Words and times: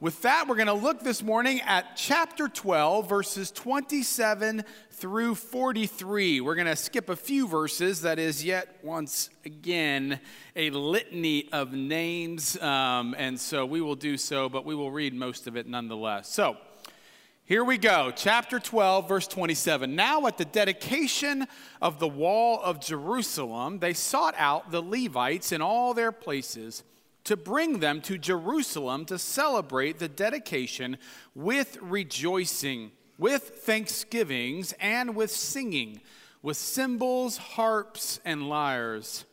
with 0.00 0.22
that, 0.22 0.48
we're 0.48 0.56
going 0.56 0.66
to 0.66 0.72
look 0.72 1.00
this 1.00 1.22
morning 1.22 1.60
at 1.60 1.94
chapter 1.94 2.48
12, 2.48 3.06
verses 3.06 3.50
27 3.50 4.64
through 4.92 5.34
43. 5.34 6.40
We're 6.40 6.54
going 6.54 6.66
to 6.66 6.74
skip 6.76 7.10
a 7.10 7.16
few 7.16 7.46
verses, 7.46 8.00
that 8.00 8.18
is, 8.18 8.42
yet 8.42 8.78
once 8.82 9.28
again, 9.44 10.18
a 10.56 10.70
litany 10.70 11.52
of 11.52 11.74
names. 11.74 12.58
Um, 12.62 13.14
and 13.18 13.38
so 13.38 13.66
we 13.66 13.82
will 13.82 13.94
do 13.94 14.16
so, 14.16 14.48
but 14.48 14.64
we 14.64 14.74
will 14.74 14.90
read 14.90 15.12
most 15.12 15.46
of 15.46 15.54
it 15.54 15.66
nonetheless. 15.66 16.32
So, 16.32 16.56
here 17.44 17.62
we 17.62 17.76
go, 17.76 18.10
chapter 18.16 18.58
12, 18.58 19.06
verse 19.06 19.26
27. 19.26 19.94
Now, 19.94 20.26
at 20.28 20.38
the 20.38 20.46
dedication 20.46 21.46
of 21.82 21.98
the 21.98 22.08
wall 22.08 22.62
of 22.62 22.80
Jerusalem, 22.80 23.80
they 23.80 23.92
sought 23.92 24.34
out 24.38 24.70
the 24.70 24.80
Levites 24.80 25.52
in 25.52 25.60
all 25.60 25.92
their 25.92 26.12
places 26.12 26.84
to 27.24 27.36
bring 27.36 27.80
them 27.80 28.00
to 28.02 28.18
Jerusalem 28.18 29.04
to 29.06 29.18
celebrate 29.18 29.98
the 29.98 30.08
dedication 30.08 30.96
with 31.34 31.78
rejoicing, 31.80 32.92
with 33.18 33.60
thanksgivings, 33.62 34.74
and 34.80 35.14
with 35.14 35.30
singing, 35.30 36.00
with 36.42 36.56
cymbals, 36.56 37.36
harps, 37.36 38.20
and 38.24 38.48
lyres. 38.48 39.24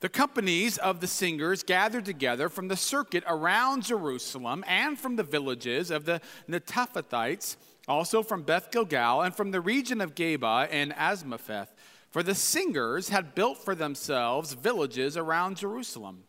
The 0.00 0.08
companies 0.10 0.76
of 0.78 1.00
the 1.00 1.06
singers 1.06 1.62
gathered 1.62 2.04
together 2.04 2.48
from 2.48 2.68
the 2.68 2.76
circuit 2.76 3.24
around 3.26 3.84
Jerusalem 3.84 4.62
and 4.66 4.98
from 4.98 5.16
the 5.16 5.22
villages 5.22 5.90
of 5.90 6.04
the 6.04 6.20
Netophathites, 6.48 7.56
also 7.88 8.22
from 8.22 8.42
Beth 8.42 8.70
Gilgal 8.70 9.22
and 9.22 9.34
from 9.34 9.52
the 9.52 9.60
region 9.60 10.00
of 10.00 10.14
Geba 10.14 10.68
and 10.70 10.92
Azmaveth. 10.92 11.68
For 12.10 12.22
the 12.22 12.34
singers 12.34 13.08
had 13.08 13.34
built 13.34 13.58
for 13.58 13.74
themselves 13.74 14.52
villages 14.52 15.16
around 15.16 15.56
Jerusalem. 15.56 16.24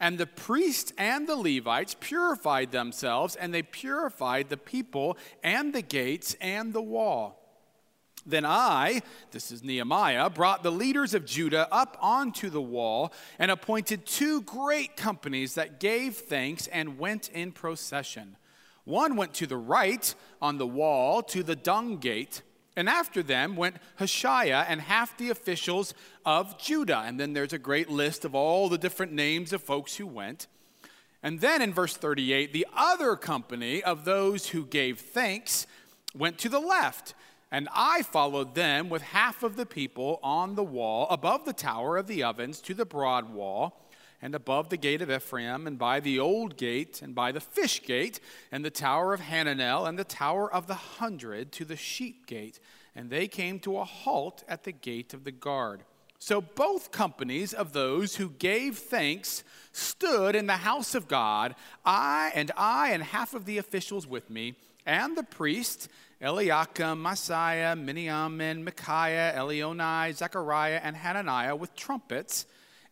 And 0.00 0.16
the 0.16 0.26
priests 0.26 0.92
and 0.96 1.28
the 1.28 1.36
Levites 1.36 1.94
purified 2.00 2.72
themselves, 2.72 3.36
and 3.36 3.52
they 3.52 3.62
purified 3.62 4.48
the 4.48 4.56
people 4.56 5.18
and 5.42 5.74
the 5.74 5.82
gates 5.82 6.34
and 6.40 6.72
the 6.72 6.82
wall. 6.82 7.36
Then 8.26 8.44
I, 8.44 9.02
this 9.30 9.50
is 9.50 9.62
Nehemiah, 9.62 10.30
brought 10.30 10.62
the 10.62 10.72
leaders 10.72 11.14
of 11.14 11.24
Judah 11.24 11.68
up 11.72 11.96
onto 12.00 12.50
the 12.50 12.60
wall 12.60 13.12
and 13.38 13.50
appointed 13.50 14.06
two 14.06 14.42
great 14.42 14.96
companies 14.96 15.54
that 15.54 15.80
gave 15.80 16.16
thanks 16.16 16.66
and 16.66 16.98
went 16.98 17.28
in 17.28 17.52
procession. 17.52 18.36
One 18.84 19.16
went 19.16 19.34
to 19.34 19.46
the 19.46 19.56
right 19.56 20.14
on 20.40 20.58
the 20.58 20.66
wall 20.66 21.22
to 21.24 21.42
the 21.42 21.56
dung 21.56 21.98
gate, 21.98 22.42
and 22.80 22.88
after 22.88 23.22
them 23.22 23.56
went 23.56 23.76
Hoshaiah 23.98 24.64
and 24.66 24.80
half 24.80 25.16
the 25.18 25.30
officials 25.30 25.94
of 26.24 26.58
Judah. 26.58 27.04
And 27.04 27.20
then 27.20 27.34
there's 27.34 27.52
a 27.52 27.58
great 27.58 27.90
list 27.90 28.24
of 28.24 28.34
all 28.34 28.68
the 28.68 28.78
different 28.78 29.12
names 29.12 29.52
of 29.52 29.62
folks 29.62 29.96
who 29.96 30.06
went. 30.06 30.46
And 31.22 31.40
then 31.40 31.60
in 31.60 31.74
verse 31.74 31.94
38, 31.94 32.52
the 32.54 32.66
other 32.74 33.16
company 33.16 33.82
of 33.82 34.06
those 34.06 34.48
who 34.48 34.64
gave 34.64 34.98
thanks 34.98 35.66
went 36.14 36.38
to 36.38 36.48
the 36.48 36.58
left 36.58 37.14
and 37.52 37.68
I 37.74 38.02
followed 38.02 38.54
them 38.54 38.88
with 38.88 39.02
half 39.02 39.42
of 39.42 39.56
the 39.56 39.66
people 39.66 40.20
on 40.22 40.54
the 40.54 40.62
wall, 40.62 41.08
above 41.10 41.44
the 41.44 41.52
tower 41.52 41.96
of 41.96 42.06
the 42.06 42.22
ovens 42.22 42.60
to 42.62 42.74
the 42.74 42.84
broad 42.84 43.32
wall, 43.32 43.89
and 44.22 44.34
above 44.34 44.68
the 44.68 44.76
gate 44.76 45.02
of 45.02 45.10
Ephraim, 45.10 45.66
and 45.66 45.78
by 45.78 46.00
the 46.00 46.18
old 46.18 46.56
gate, 46.56 47.00
and 47.02 47.14
by 47.14 47.32
the 47.32 47.40
fish 47.40 47.82
gate, 47.82 48.20
and 48.52 48.64
the 48.64 48.70
tower 48.70 49.14
of 49.14 49.20
Hananel, 49.20 49.88
and 49.88 49.98
the 49.98 50.04
tower 50.04 50.52
of 50.52 50.66
the 50.66 50.74
hundred 50.74 51.52
to 51.52 51.64
the 51.64 51.76
sheep 51.76 52.26
gate. 52.26 52.60
And 52.94 53.08
they 53.08 53.28
came 53.28 53.60
to 53.60 53.78
a 53.78 53.84
halt 53.84 54.44
at 54.48 54.64
the 54.64 54.72
gate 54.72 55.14
of 55.14 55.24
the 55.24 55.32
guard. 55.32 55.84
So 56.18 56.42
both 56.42 56.92
companies 56.92 57.54
of 57.54 57.72
those 57.72 58.16
who 58.16 58.28
gave 58.28 58.76
thanks 58.76 59.42
stood 59.72 60.36
in 60.36 60.46
the 60.46 60.58
house 60.58 60.94
of 60.94 61.08
God, 61.08 61.54
I 61.84 62.30
and 62.34 62.50
I 62.58 62.90
and 62.90 63.02
half 63.02 63.32
of 63.32 63.46
the 63.46 63.56
officials 63.56 64.06
with 64.06 64.28
me, 64.28 64.54
and 64.84 65.16
the 65.16 65.22
priest 65.22 65.88
Eliakim, 66.20 67.02
Maaseiah, 67.02 67.74
Miniamin, 67.74 68.62
Micaiah, 68.62 69.32
Elioenai, 69.34 70.12
Zechariah, 70.14 70.80
and 70.82 70.94
Hananiah 70.94 71.56
with 71.56 71.74
trumpets, 71.74 72.44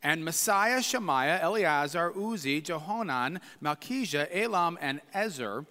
and 0.02 0.22
Maaseiah, 0.22 0.82
Shemaiah, 0.82 1.40
Eleazar, 1.42 2.12
Uzzi, 2.16 2.60
Johanan, 2.60 3.40
Malchijah, 3.62 4.28
Elam, 4.32 4.78
and 4.80 5.00
Ezer, 5.12 5.66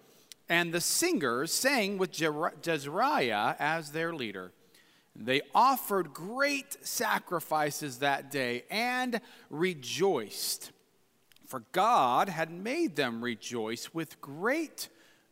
and 0.50 0.74
the 0.74 0.82
singers 0.82 1.52
sang 1.52 1.98
with 1.98 2.12
Jezrahiah 2.12 3.56
as 3.60 3.92
their 3.92 4.14
leader. 4.14 4.52
They 5.16 5.42
offered 5.56 6.14
great 6.14 6.86
sacrifices 6.86 8.00
that 8.00 8.30
day 8.30 8.66
and 8.70 9.20
rejoiced, 9.50 10.72
for 11.46 11.64
God 11.72 12.30
had 12.30 12.52
made 12.52 12.96
them 12.96 13.24
rejoice 13.24 13.94
with 13.94 14.22
great 14.22 14.90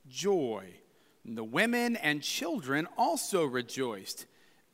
joy. 0.10 0.66
And 1.24 1.38
the 1.38 1.44
women 1.44 1.96
and 1.98 2.22
children 2.22 2.88
also 2.98 3.46
rejoiced. 3.46 4.26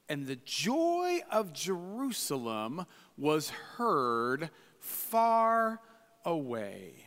And 0.08 0.28
the 0.28 0.38
joy 0.38 1.22
of 1.32 1.54
Jerusalem 1.54 2.86
was 3.22 3.52
heard 3.78 4.50
far 4.80 5.80
away. 6.26 7.06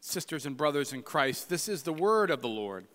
Sisters 0.00 0.46
and 0.46 0.56
brothers 0.56 0.92
in 0.92 1.02
Christ, 1.02 1.48
this 1.48 1.68
is 1.68 1.84
the 1.84 1.92
word 1.92 2.30
of 2.30 2.42
the 2.42 2.48
Lord. 2.48 2.86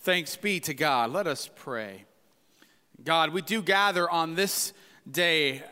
Thanks 0.00 0.34
be 0.34 0.58
to 0.60 0.72
God. 0.72 1.12
Let 1.12 1.26
us 1.26 1.50
pray. 1.54 2.06
God, 3.04 3.34
we 3.34 3.42
do 3.42 3.60
gather 3.60 4.08
on 4.08 4.34
this 4.34 4.72
day, 5.08 5.62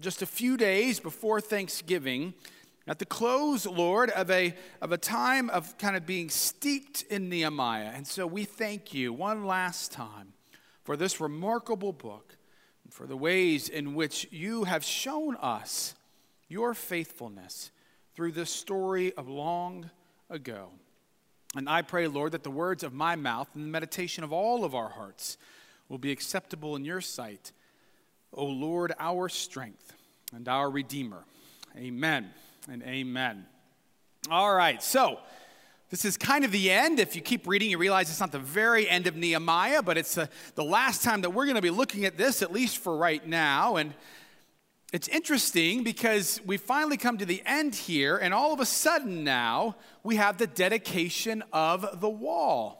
just 0.00 0.22
a 0.22 0.26
few 0.26 0.56
days 0.56 0.98
before 0.98 1.42
Thanksgiving 1.42 2.32
at 2.88 2.98
the 2.98 3.04
close, 3.04 3.66
Lord, 3.66 4.08
of 4.10 4.30
a, 4.30 4.54
of 4.80 4.92
a 4.92 4.98
time 4.98 5.50
of 5.50 5.76
kind 5.76 5.94
of 5.94 6.06
being 6.06 6.30
steeped 6.30 7.02
in 7.02 7.28
Nehemiah. 7.28 7.92
And 7.94 8.06
so 8.06 8.26
we 8.26 8.44
thank 8.44 8.94
you 8.94 9.12
one 9.12 9.44
last 9.44 9.92
time 9.92 10.32
for 10.84 10.96
this 10.96 11.20
remarkable 11.20 11.92
book 11.92 12.36
for 12.90 13.06
the 13.06 13.16
ways 13.16 13.68
in 13.68 13.94
which 13.94 14.28
you 14.30 14.64
have 14.64 14.84
shown 14.84 15.36
us 15.36 15.94
your 16.48 16.74
faithfulness 16.74 17.70
through 18.14 18.32
this 18.32 18.50
story 18.50 19.12
of 19.14 19.28
long 19.28 19.90
ago. 20.28 20.70
And 21.56 21.68
I 21.68 21.82
pray, 21.82 22.06
Lord, 22.06 22.32
that 22.32 22.42
the 22.42 22.50
words 22.50 22.82
of 22.82 22.92
my 22.92 23.16
mouth 23.16 23.48
and 23.54 23.64
the 23.64 23.68
meditation 23.68 24.22
of 24.22 24.32
all 24.32 24.64
of 24.64 24.74
our 24.74 24.88
hearts 24.88 25.38
will 25.88 25.98
be 25.98 26.12
acceptable 26.12 26.76
in 26.76 26.84
your 26.84 27.00
sight. 27.00 27.52
O 28.32 28.44
Lord, 28.44 28.92
our 28.98 29.28
strength 29.28 29.92
and 30.32 30.48
our 30.48 30.70
Redeemer. 30.70 31.24
Amen 31.76 32.30
and 32.68 32.82
amen. 32.82 33.46
All 34.30 34.54
right, 34.54 34.82
so 34.82 35.18
this 35.90 36.04
is 36.04 36.16
kind 36.16 36.44
of 36.44 36.52
the 36.52 36.70
end. 36.70 37.00
If 37.00 37.16
you 37.16 37.22
keep 37.22 37.48
reading, 37.48 37.68
you 37.68 37.76
realize 37.76 38.10
it's 38.10 38.20
not 38.20 38.30
the 38.30 38.38
very 38.38 38.88
end 38.88 39.08
of 39.08 39.16
Nehemiah, 39.16 39.82
but 39.82 39.98
it's 39.98 40.16
uh, 40.16 40.26
the 40.54 40.62
last 40.62 41.02
time 41.02 41.22
that 41.22 41.30
we're 41.30 41.46
going 41.46 41.56
to 41.56 41.62
be 41.62 41.70
looking 41.70 42.04
at 42.04 42.16
this, 42.16 42.42
at 42.42 42.52
least 42.52 42.78
for 42.78 42.96
right 42.96 43.26
now. 43.26 43.74
And 43.74 43.92
it's 44.92 45.08
interesting 45.08 45.82
because 45.82 46.40
we 46.46 46.58
finally 46.58 46.96
come 46.96 47.18
to 47.18 47.26
the 47.26 47.42
end 47.44 47.74
here, 47.74 48.16
and 48.16 48.32
all 48.32 48.52
of 48.52 48.60
a 48.60 48.66
sudden 48.66 49.24
now 49.24 49.74
we 50.04 50.14
have 50.14 50.38
the 50.38 50.46
dedication 50.46 51.42
of 51.52 52.00
the 52.00 52.08
wall. 52.08 52.76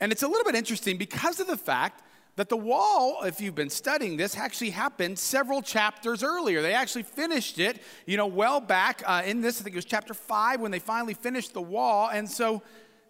And 0.00 0.10
it's 0.10 0.24
a 0.24 0.28
little 0.28 0.44
bit 0.44 0.56
interesting 0.56 0.98
because 0.98 1.38
of 1.38 1.46
the 1.46 1.56
fact 1.56 2.02
that 2.36 2.48
the 2.48 2.56
wall, 2.56 3.22
if 3.24 3.40
you've 3.40 3.54
been 3.54 3.70
studying 3.70 4.16
this, 4.16 4.36
actually 4.36 4.70
happened 4.70 5.18
several 5.18 5.60
chapters 5.60 6.22
earlier. 6.22 6.62
They 6.62 6.72
actually 6.72 7.02
finished 7.02 7.58
it, 7.58 7.82
you 8.06 8.16
know, 8.16 8.26
well 8.26 8.60
back 8.60 9.02
uh, 9.06 9.22
in 9.24 9.42
this, 9.42 9.60
I 9.60 9.64
think 9.64 9.74
it 9.74 9.78
was 9.78 9.84
chapter 9.84 10.14
five 10.14 10.60
when 10.60 10.70
they 10.70 10.78
finally 10.78 11.14
finished 11.14 11.52
the 11.52 11.62
wall. 11.62 12.08
And 12.10 12.28
so 12.28 12.62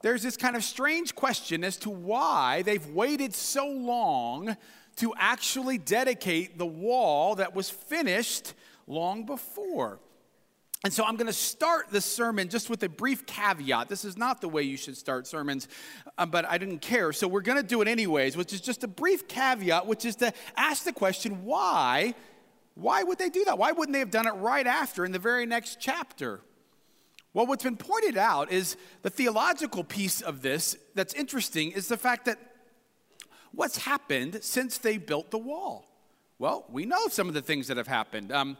there's 0.03 0.22
this 0.22 0.37
kind 0.37 0.56
of 0.56 0.65
strange 0.65 1.15
question 1.15 1.62
as 1.62 1.77
to 1.78 1.91
why 1.91 2.62
they've 2.62 2.87
waited 2.88 3.34
so 3.34 3.69
long 3.69 4.56
to 4.97 5.15
actually 5.16 5.78
dedicate 5.78 6.59
the 6.59 6.66
wall 6.66 7.37
that 7.37 7.54
was 7.54 7.71
finished 7.71 8.54
long 8.89 9.25
before. 9.25 10.00
And 10.84 10.93
so 10.93 11.04
I'm 11.04 11.15
going 11.15 11.28
to 11.28 11.32
start 11.32 11.91
this 11.91 12.04
sermon 12.04 12.48
just 12.48 12.69
with 12.69 12.82
a 12.82 12.88
brief 12.88 13.25
caveat. 13.25 13.88
This 13.88 14.04
is 14.04 14.16
not 14.16 14.41
the 14.41 14.48
way 14.48 14.65
you 14.65 14.76
should 14.76 14.97
start 14.97 15.28
sermons, 15.28 15.68
um, 16.18 16.30
but 16.30 16.45
I 16.45 16.59
didn't 16.59 16.80
care. 16.80 17.12
So 17.12 17.28
we're 17.28 17.41
going 17.41 17.60
to 17.60 17.66
do 17.66 17.83
it 17.83 17.89
anyways, 17.89 18.36
which 18.36 18.53
is 18.53 18.60
just 18.60 18.83
a 18.83 18.89
brief 18.89 19.28
caveat, 19.28 19.86
which 19.86 20.04
is 20.04 20.16
to 20.16 20.33
ask 20.56 20.83
the 20.83 20.92
question 20.92 21.45
why? 21.45 22.15
Why 22.74 23.04
would 23.04 23.18
they 23.18 23.28
do 23.28 23.45
that? 23.45 23.59
Why 23.59 23.71
wouldn't 23.71 23.92
they 23.92 24.01
have 24.01 24.10
done 24.10 24.27
it 24.27 24.33
right 24.33 24.66
after 24.66 25.04
in 25.04 25.12
the 25.12 25.21
very 25.21 25.47
next 25.47 25.78
chapter? 25.78 26.41
Well, 27.33 27.47
what's 27.47 27.62
been 27.62 27.77
pointed 27.77 28.18
out 28.18 28.51
is 28.51 28.77
the 29.03 29.10
theological 29.10 29.84
piece 29.84 30.21
of 30.21 30.42
this 30.42 30.77
that's 30.95 31.15
interesting 31.15 31.71
is 31.71 31.86
the 31.86 31.97
fact 31.97 32.24
that 32.24 32.39
what's 33.53 33.78
happened 33.78 34.41
since 34.42 34.78
they 34.78 34.98
built 34.98 35.30
the 35.30 35.39
wall? 35.39 35.86
Well, 36.39 36.65
we 36.68 36.86
know 36.86 37.06
some 37.06 37.28
of 37.28 37.34
the 37.34 37.41
things 37.41 37.68
that 37.68 37.77
have 37.77 37.86
happened. 37.86 38.33
Um, 38.33 38.56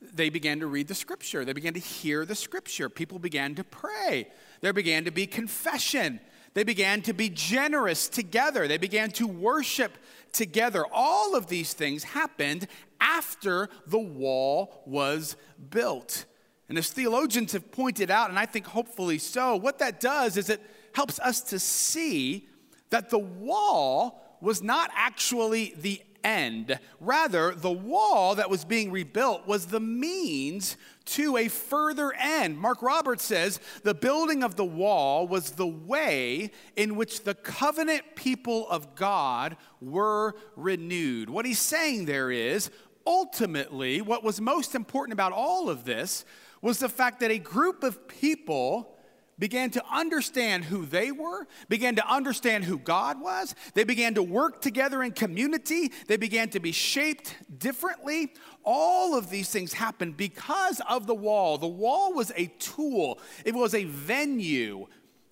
they 0.00 0.28
began 0.28 0.60
to 0.60 0.66
read 0.66 0.88
the 0.88 0.94
scripture. 0.94 1.44
They 1.44 1.52
began 1.52 1.74
to 1.74 1.80
hear 1.80 2.24
the 2.24 2.34
scripture. 2.34 2.88
People 2.88 3.18
began 3.18 3.54
to 3.54 3.64
pray. 3.64 4.28
There 4.60 4.72
began 4.72 5.04
to 5.04 5.10
be 5.10 5.26
confession. 5.26 6.20
They 6.54 6.64
began 6.64 7.02
to 7.02 7.12
be 7.12 7.28
generous 7.28 8.08
together. 8.08 8.68
They 8.68 8.78
began 8.78 9.10
to 9.12 9.26
worship 9.26 9.92
together. 10.32 10.84
All 10.92 11.34
of 11.34 11.48
these 11.48 11.72
things 11.72 12.04
happened 12.04 12.66
after 13.00 13.68
the 13.86 13.98
wall 13.98 14.82
was 14.86 15.36
built. 15.70 16.24
And 16.68 16.76
as 16.78 16.90
theologians 16.90 17.52
have 17.52 17.70
pointed 17.70 18.10
out, 18.10 18.30
and 18.30 18.38
I 18.38 18.46
think 18.46 18.66
hopefully 18.66 19.18
so, 19.18 19.56
what 19.56 19.78
that 19.78 20.00
does 20.00 20.36
is 20.36 20.50
it 20.50 20.60
helps 20.94 21.20
us 21.20 21.40
to 21.42 21.58
see 21.58 22.48
that 22.90 23.10
the 23.10 23.18
wall 23.18 24.38
was 24.40 24.62
not 24.62 24.90
actually 24.94 25.74
the 25.76 26.02
end. 26.26 26.78
Rather, 27.00 27.54
the 27.54 27.70
wall 27.70 28.34
that 28.34 28.50
was 28.50 28.64
being 28.64 28.90
rebuilt 28.90 29.46
was 29.46 29.66
the 29.66 29.80
means 29.80 30.76
to 31.06 31.36
a 31.36 31.48
further 31.48 32.12
end. 32.12 32.58
Mark 32.58 32.82
Roberts 32.82 33.24
says 33.24 33.60
the 33.84 33.94
building 33.94 34.42
of 34.42 34.56
the 34.56 34.64
wall 34.64 35.28
was 35.28 35.52
the 35.52 35.66
way 35.66 36.50
in 36.74 36.96
which 36.96 37.22
the 37.22 37.34
covenant 37.34 38.02
people 38.16 38.68
of 38.68 38.96
God 38.96 39.56
were 39.80 40.34
renewed. 40.56 41.30
What 41.30 41.46
he's 41.46 41.60
saying 41.60 42.06
there 42.06 42.30
is 42.30 42.70
ultimately, 43.06 44.00
what 44.00 44.24
was 44.24 44.40
most 44.40 44.74
important 44.74 45.12
about 45.12 45.32
all 45.32 45.70
of 45.70 45.84
this 45.84 46.24
was 46.60 46.80
the 46.80 46.88
fact 46.88 47.20
that 47.20 47.30
a 47.30 47.38
group 47.38 47.84
of 47.84 48.08
people 48.08 48.95
began 49.38 49.70
to 49.70 49.84
understand 49.90 50.64
who 50.64 50.86
they 50.86 51.12
were, 51.12 51.46
began 51.68 51.96
to 51.96 52.08
understand 52.08 52.64
who 52.64 52.78
God 52.78 53.20
was. 53.20 53.54
They 53.74 53.84
began 53.84 54.14
to 54.14 54.22
work 54.22 54.62
together 54.62 55.02
in 55.02 55.12
community. 55.12 55.92
They 56.06 56.16
began 56.16 56.48
to 56.50 56.60
be 56.60 56.72
shaped 56.72 57.36
differently. 57.58 58.32
All 58.64 59.16
of 59.16 59.30
these 59.30 59.50
things 59.50 59.74
happened 59.74 60.16
because 60.16 60.80
of 60.88 61.06
the 61.06 61.14
wall. 61.14 61.58
The 61.58 61.66
wall 61.66 62.12
was 62.12 62.32
a 62.36 62.46
tool, 62.58 63.18
it 63.44 63.54
was 63.54 63.74
a 63.74 63.84
venue. 63.84 64.86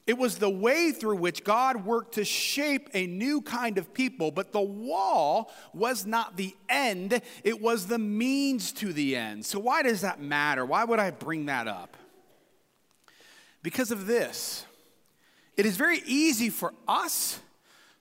It 0.07 0.19
was 0.19 0.37
the 0.37 0.51
way 0.51 0.93
through 0.93 1.17
which 1.17 1.45
God 1.45 1.87
worked 1.87 2.17
to 2.17 2.27
shape 2.27 2.91
a 2.93 3.07
new 3.07 3.41
kind 3.41 3.79
of 3.79 3.95
people, 3.95 4.31
but 4.31 4.53
the 4.53 4.61
wall 4.61 5.51
was 5.73 6.05
not 6.05 6.37
the 6.37 6.55
end, 6.69 7.23
it 7.43 7.63
was 7.63 7.87
the 7.87 7.99
means 7.99 8.71
to 8.73 8.93
the 8.93 9.17
end. 9.17 9.47
So, 9.47 9.59
why 9.59 9.83
does 9.83 10.03
that 10.03 10.21
matter? 10.21 10.67
Why 10.67 10.85
would 10.85 10.99
I 10.99 11.11
bring 11.11 11.47
that 11.47 11.69
up? 11.69 11.97
Because 13.65 13.91
of 13.91 14.07
this. 14.07 14.67
It 15.57 15.65
is 15.65 15.79
very 15.79 16.03
easy 16.05 16.51
for 16.51 16.75
us 16.87 17.41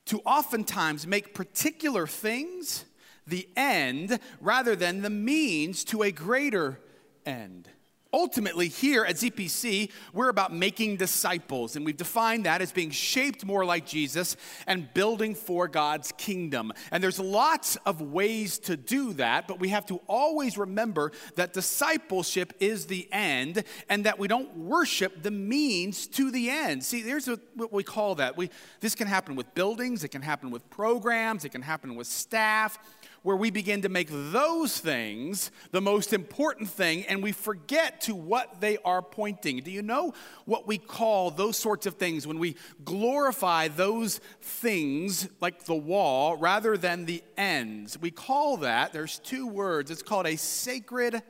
to 0.06 0.20
oftentimes 0.26 1.08
make 1.08 1.34
particular 1.34 2.06
things 2.06 2.84
the 3.26 3.48
end 3.56 4.20
rather 4.42 4.76
than 4.76 5.02
the 5.02 5.10
means 5.10 5.86
to 5.86 6.04
a 6.04 6.12
greater 6.12 6.82
end. 7.26 7.70
Ultimately, 8.14 8.68
here 8.68 9.04
at 9.04 9.16
ZPC, 9.16 9.90
we're 10.14 10.30
about 10.30 10.54
making 10.54 10.98
disciples, 10.98 11.76
and 11.76 11.84
we've 11.84 11.98
defined 11.98 12.46
that 12.46 12.62
as 12.62 12.72
being 12.72 12.92
shaped 12.92 13.44
more 13.44 13.66
like 13.66 13.88
Jesus 13.88 14.38
and 14.68 14.94
building 14.94 15.34
for 15.34 15.68
God's 15.68 16.12
kingdom. 16.12 16.72
And 16.92 17.04
there's 17.04 17.20
lots 17.20 17.76
of 17.88 18.02
ways 18.02 18.60
to 18.60 18.78
do 18.78 19.14
that, 19.14 19.48
but 19.48 19.60
we 19.60 19.70
have 19.70 19.88
to 19.88 20.00
always 20.08 20.60
remember 20.60 21.12
that 21.38 21.54
discipleship 21.54 22.54
is 22.60 22.86
the 22.86 23.10
end 23.12 23.64
and 23.90 24.06
that 24.06 24.20
we 24.20 24.28
don't 24.28 24.56
worship 24.58 25.24
the 25.24 25.32
means 25.32 26.06
to 26.08 26.30
the 26.30 26.52
end. 26.52 26.84
See, 26.84 27.02
there's 27.02 27.28
what 27.56 27.74
we 27.74 27.84
call 27.84 28.14
that. 28.16 28.38
We, 28.38 28.52
this 28.80 28.94
can 28.94 29.08
happen 29.08 29.36
with 29.36 29.56
buildings, 29.56 30.04
it 30.04 30.10
can 30.10 30.22
happen 30.22 30.52
with 30.52 30.70
programs, 30.70 31.46
it 31.46 31.50
can 31.50 31.64
happen 31.64 31.96
with 31.96 32.06
staff 32.06 32.78
where 33.24 33.38
we 33.38 33.50
begin 33.50 33.82
to 33.82 33.90
make 33.90 34.10
those 34.12 34.78
things 34.78 35.50
the 35.72 35.82
most 35.82 36.14
important 36.14 36.70
thing 36.70 37.06
and 37.06 37.24
we 37.24 37.32
forget 37.32 38.02
to 38.02 38.14
what 38.14 38.60
they 38.62 38.78
are 38.86 39.02
pointing. 39.02 39.58
Do 39.60 39.72
you 39.72 39.82
know 39.82 40.14
what 40.46 40.68
we 40.68 40.78
call 40.78 41.32
those 41.32 41.58
sorts 41.58 41.86
of 41.86 41.96
things 41.96 42.28
when 42.28 42.38
we 42.38 42.56
glorify 42.84 43.70
those 43.70 44.20
things 44.42 45.30
like 45.40 45.64
the 45.64 45.76
wall 45.76 46.36
rather 46.36 46.78
than 46.78 47.06
the 47.06 47.24
ends? 47.38 47.98
We 47.98 48.12
call 48.12 48.58
that, 48.58 48.92
there's 48.92 49.20
two 49.20 49.48
words, 49.48 49.90
it's 49.90 50.04
called 50.04 50.28
a 50.28 50.36
sacred 50.36 51.22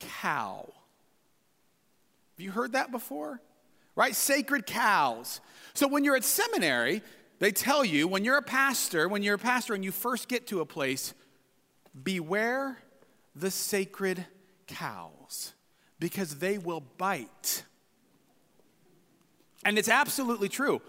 cow. 0.00 0.68
Have 2.36 2.44
you 2.44 2.50
heard 2.50 2.72
that 2.72 2.90
before? 2.90 3.40
Right? 3.94 4.14
Sacred 4.14 4.66
cows. 4.66 5.40
So 5.74 5.86
when 5.88 6.04
you're 6.04 6.16
at 6.16 6.24
seminary, 6.24 7.02
they 7.38 7.52
tell 7.52 7.84
you 7.84 8.08
when 8.08 8.24
you're 8.24 8.38
a 8.38 8.42
pastor, 8.42 9.08
when 9.08 9.22
you're 9.22 9.36
a 9.36 9.38
pastor 9.38 9.74
and 9.74 9.84
you 9.84 9.92
first 9.92 10.28
get 10.28 10.48
to 10.48 10.60
a 10.60 10.66
place, 10.66 11.14
Beware 12.02 12.78
the 13.34 13.50
sacred 13.50 14.24
cows, 14.66 15.54
because 15.98 16.36
they 16.36 16.58
will 16.58 16.82
bite. 16.98 17.64
And 19.64 19.78
it's 19.78 19.88
absolutely 19.88 20.48
true. 20.48 20.80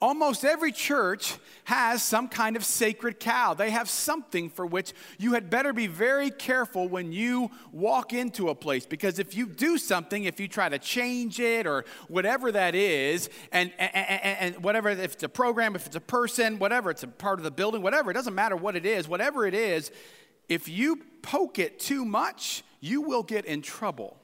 Almost 0.00 0.44
every 0.44 0.70
church 0.70 1.34
has 1.64 2.04
some 2.04 2.28
kind 2.28 2.54
of 2.54 2.64
sacred 2.64 3.18
cow. 3.18 3.54
They 3.54 3.70
have 3.70 3.90
something 3.90 4.48
for 4.48 4.64
which 4.64 4.92
you 5.18 5.32
had 5.32 5.50
better 5.50 5.72
be 5.72 5.88
very 5.88 6.30
careful 6.30 6.86
when 6.86 7.10
you 7.10 7.50
walk 7.72 8.12
into 8.12 8.48
a 8.48 8.54
place 8.54 8.86
because 8.86 9.18
if 9.18 9.34
you 9.34 9.46
do 9.46 9.76
something, 9.76 10.22
if 10.22 10.38
you 10.38 10.46
try 10.46 10.68
to 10.68 10.78
change 10.78 11.40
it 11.40 11.66
or 11.66 11.84
whatever 12.06 12.52
that 12.52 12.76
is, 12.76 13.28
and, 13.50 13.72
and, 13.76 14.54
and, 14.54 14.62
whatever, 14.62 14.88
if 14.88 15.14
it's 15.14 15.24
a 15.24 15.28
program, 15.28 15.74
if 15.74 15.86
it's 15.86 15.96
a 15.96 16.00
person, 16.00 16.60
whatever, 16.60 16.92
it's 16.92 17.02
a 17.02 17.08
part 17.08 17.40
of 17.40 17.44
the 17.44 17.50
building, 17.50 17.82
whatever, 17.82 18.12
it 18.12 18.14
doesn't 18.14 18.36
matter 18.36 18.54
what 18.54 18.76
it 18.76 18.86
is, 18.86 19.08
whatever 19.08 19.46
it 19.46 19.54
is, 19.54 19.90
if 20.48 20.68
you 20.68 21.00
poke 21.22 21.58
it 21.58 21.78
too 21.78 22.04
much, 22.04 22.62
you 22.80 23.00
will 23.00 23.22
get 23.22 23.44
in 23.44 23.62
trouble. 23.62 24.16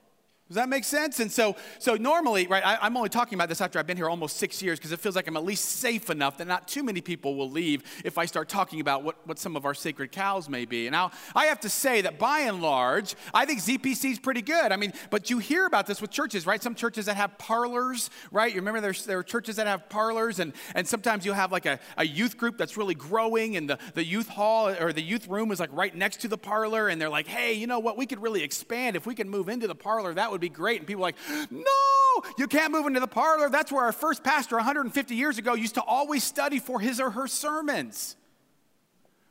Does 0.48 0.56
that 0.56 0.68
make 0.68 0.84
sense? 0.84 1.20
And 1.20 1.32
so, 1.32 1.56
so 1.78 1.94
normally, 1.94 2.46
right, 2.46 2.62
I, 2.64 2.86
am 2.86 2.98
only 2.98 3.08
talking 3.08 3.34
about 3.34 3.48
this 3.48 3.62
after 3.62 3.78
I've 3.78 3.86
been 3.86 3.96
here 3.96 4.10
almost 4.10 4.36
six 4.36 4.60
years 4.60 4.78
because 4.78 4.92
it 4.92 5.00
feels 5.00 5.16
like 5.16 5.26
I'm 5.26 5.38
at 5.38 5.44
least 5.44 5.64
safe 5.64 6.10
enough 6.10 6.36
that 6.36 6.46
not 6.46 6.68
too 6.68 6.82
many 6.82 7.00
people 7.00 7.34
will 7.34 7.50
leave 7.50 7.82
if 8.04 8.18
I 8.18 8.26
start 8.26 8.50
talking 8.50 8.80
about 8.80 9.02
what, 9.02 9.26
what 9.26 9.38
some 9.38 9.56
of 9.56 9.64
our 9.64 9.72
sacred 9.72 10.12
cows 10.12 10.50
may 10.50 10.66
be. 10.66 10.86
And 10.86 10.92
now 10.92 11.12
I 11.34 11.46
have 11.46 11.60
to 11.60 11.70
say 11.70 12.02
that 12.02 12.18
by 12.18 12.40
and 12.40 12.60
large, 12.60 13.14
I 13.32 13.46
think 13.46 13.60
ZPC 13.60 14.12
is 14.12 14.18
pretty 14.18 14.42
good. 14.42 14.70
I 14.70 14.76
mean, 14.76 14.92
but 15.08 15.30
you 15.30 15.38
hear 15.38 15.64
about 15.64 15.86
this 15.86 16.02
with 16.02 16.10
churches, 16.10 16.46
right? 16.46 16.62
Some 16.62 16.74
churches 16.74 17.06
that 17.06 17.16
have 17.16 17.38
parlors, 17.38 18.10
right? 18.30 18.52
You 18.52 18.60
remember 18.60 18.82
there's, 18.82 19.06
there 19.06 19.18
are 19.18 19.22
churches 19.22 19.56
that 19.56 19.66
have 19.66 19.88
parlors, 19.88 20.40
and, 20.40 20.52
and 20.74 20.86
sometimes 20.86 21.24
you'll 21.24 21.36
have 21.36 21.52
like 21.52 21.64
a, 21.64 21.80
a 21.96 22.04
youth 22.04 22.36
group 22.36 22.58
that's 22.58 22.76
really 22.76 22.94
growing, 22.94 23.56
and 23.56 23.70
the, 23.70 23.78
the 23.94 24.04
youth 24.04 24.28
hall 24.28 24.68
or 24.68 24.92
the 24.92 25.02
youth 25.02 25.26
room 25.26 25.50
is 25.52 25.58
like 25.58 25.70
right 25.72 25.94
next 25.96 26.20
to 26.20 26.28
the 26.28 26.36
parlor, 26.36 26.88
and 26.88 27.00
they're 27.00 27.08
like, 27.08 27.28
hey, 27.28 27.54
you 27.54 27.66
know 27.66 27.78
what? 27.78 27.96
We 27.96 28.04
could 28.04 28.20
really 28.20 28.42
expand. 28.42 28.94
If 28.94 29.06
we 29.06 29.14
could 29.14 29.26
move 29.26 29.48
into 29.48 29.66
the 29.66 29.74
parlor, 29.74 30.12
that 30.12 30.33
would 30.34 30.40
be 30.40 30.48
great. 30.48 30.80
And 30.80 30.86
people 30.86 31.02
like, 31.02 31.16
no, 31.50 32.22
you 32.36 32.46
can't 32.46 32.72
move 32.72 32.86
into 32.86 33.00
the 33.00 33.06
parlor. 33.06 33.48
That's 33.48 33.72
where 33.72 33.84
our 33.84 33.92
first 33.92 34.22
pastor 34.22 34.56
150 34.56 35.14
years 35.14 35.38
ago 35.38 35.54
used 35.54 35.74
to 35.74 35.82
always 35.82 36.24
study 36.24 36.58
for 36.58 36.80
his 36.80 37.00
or 37.00 37.10
her 37.10 37.26
sermons. 37.26 38.16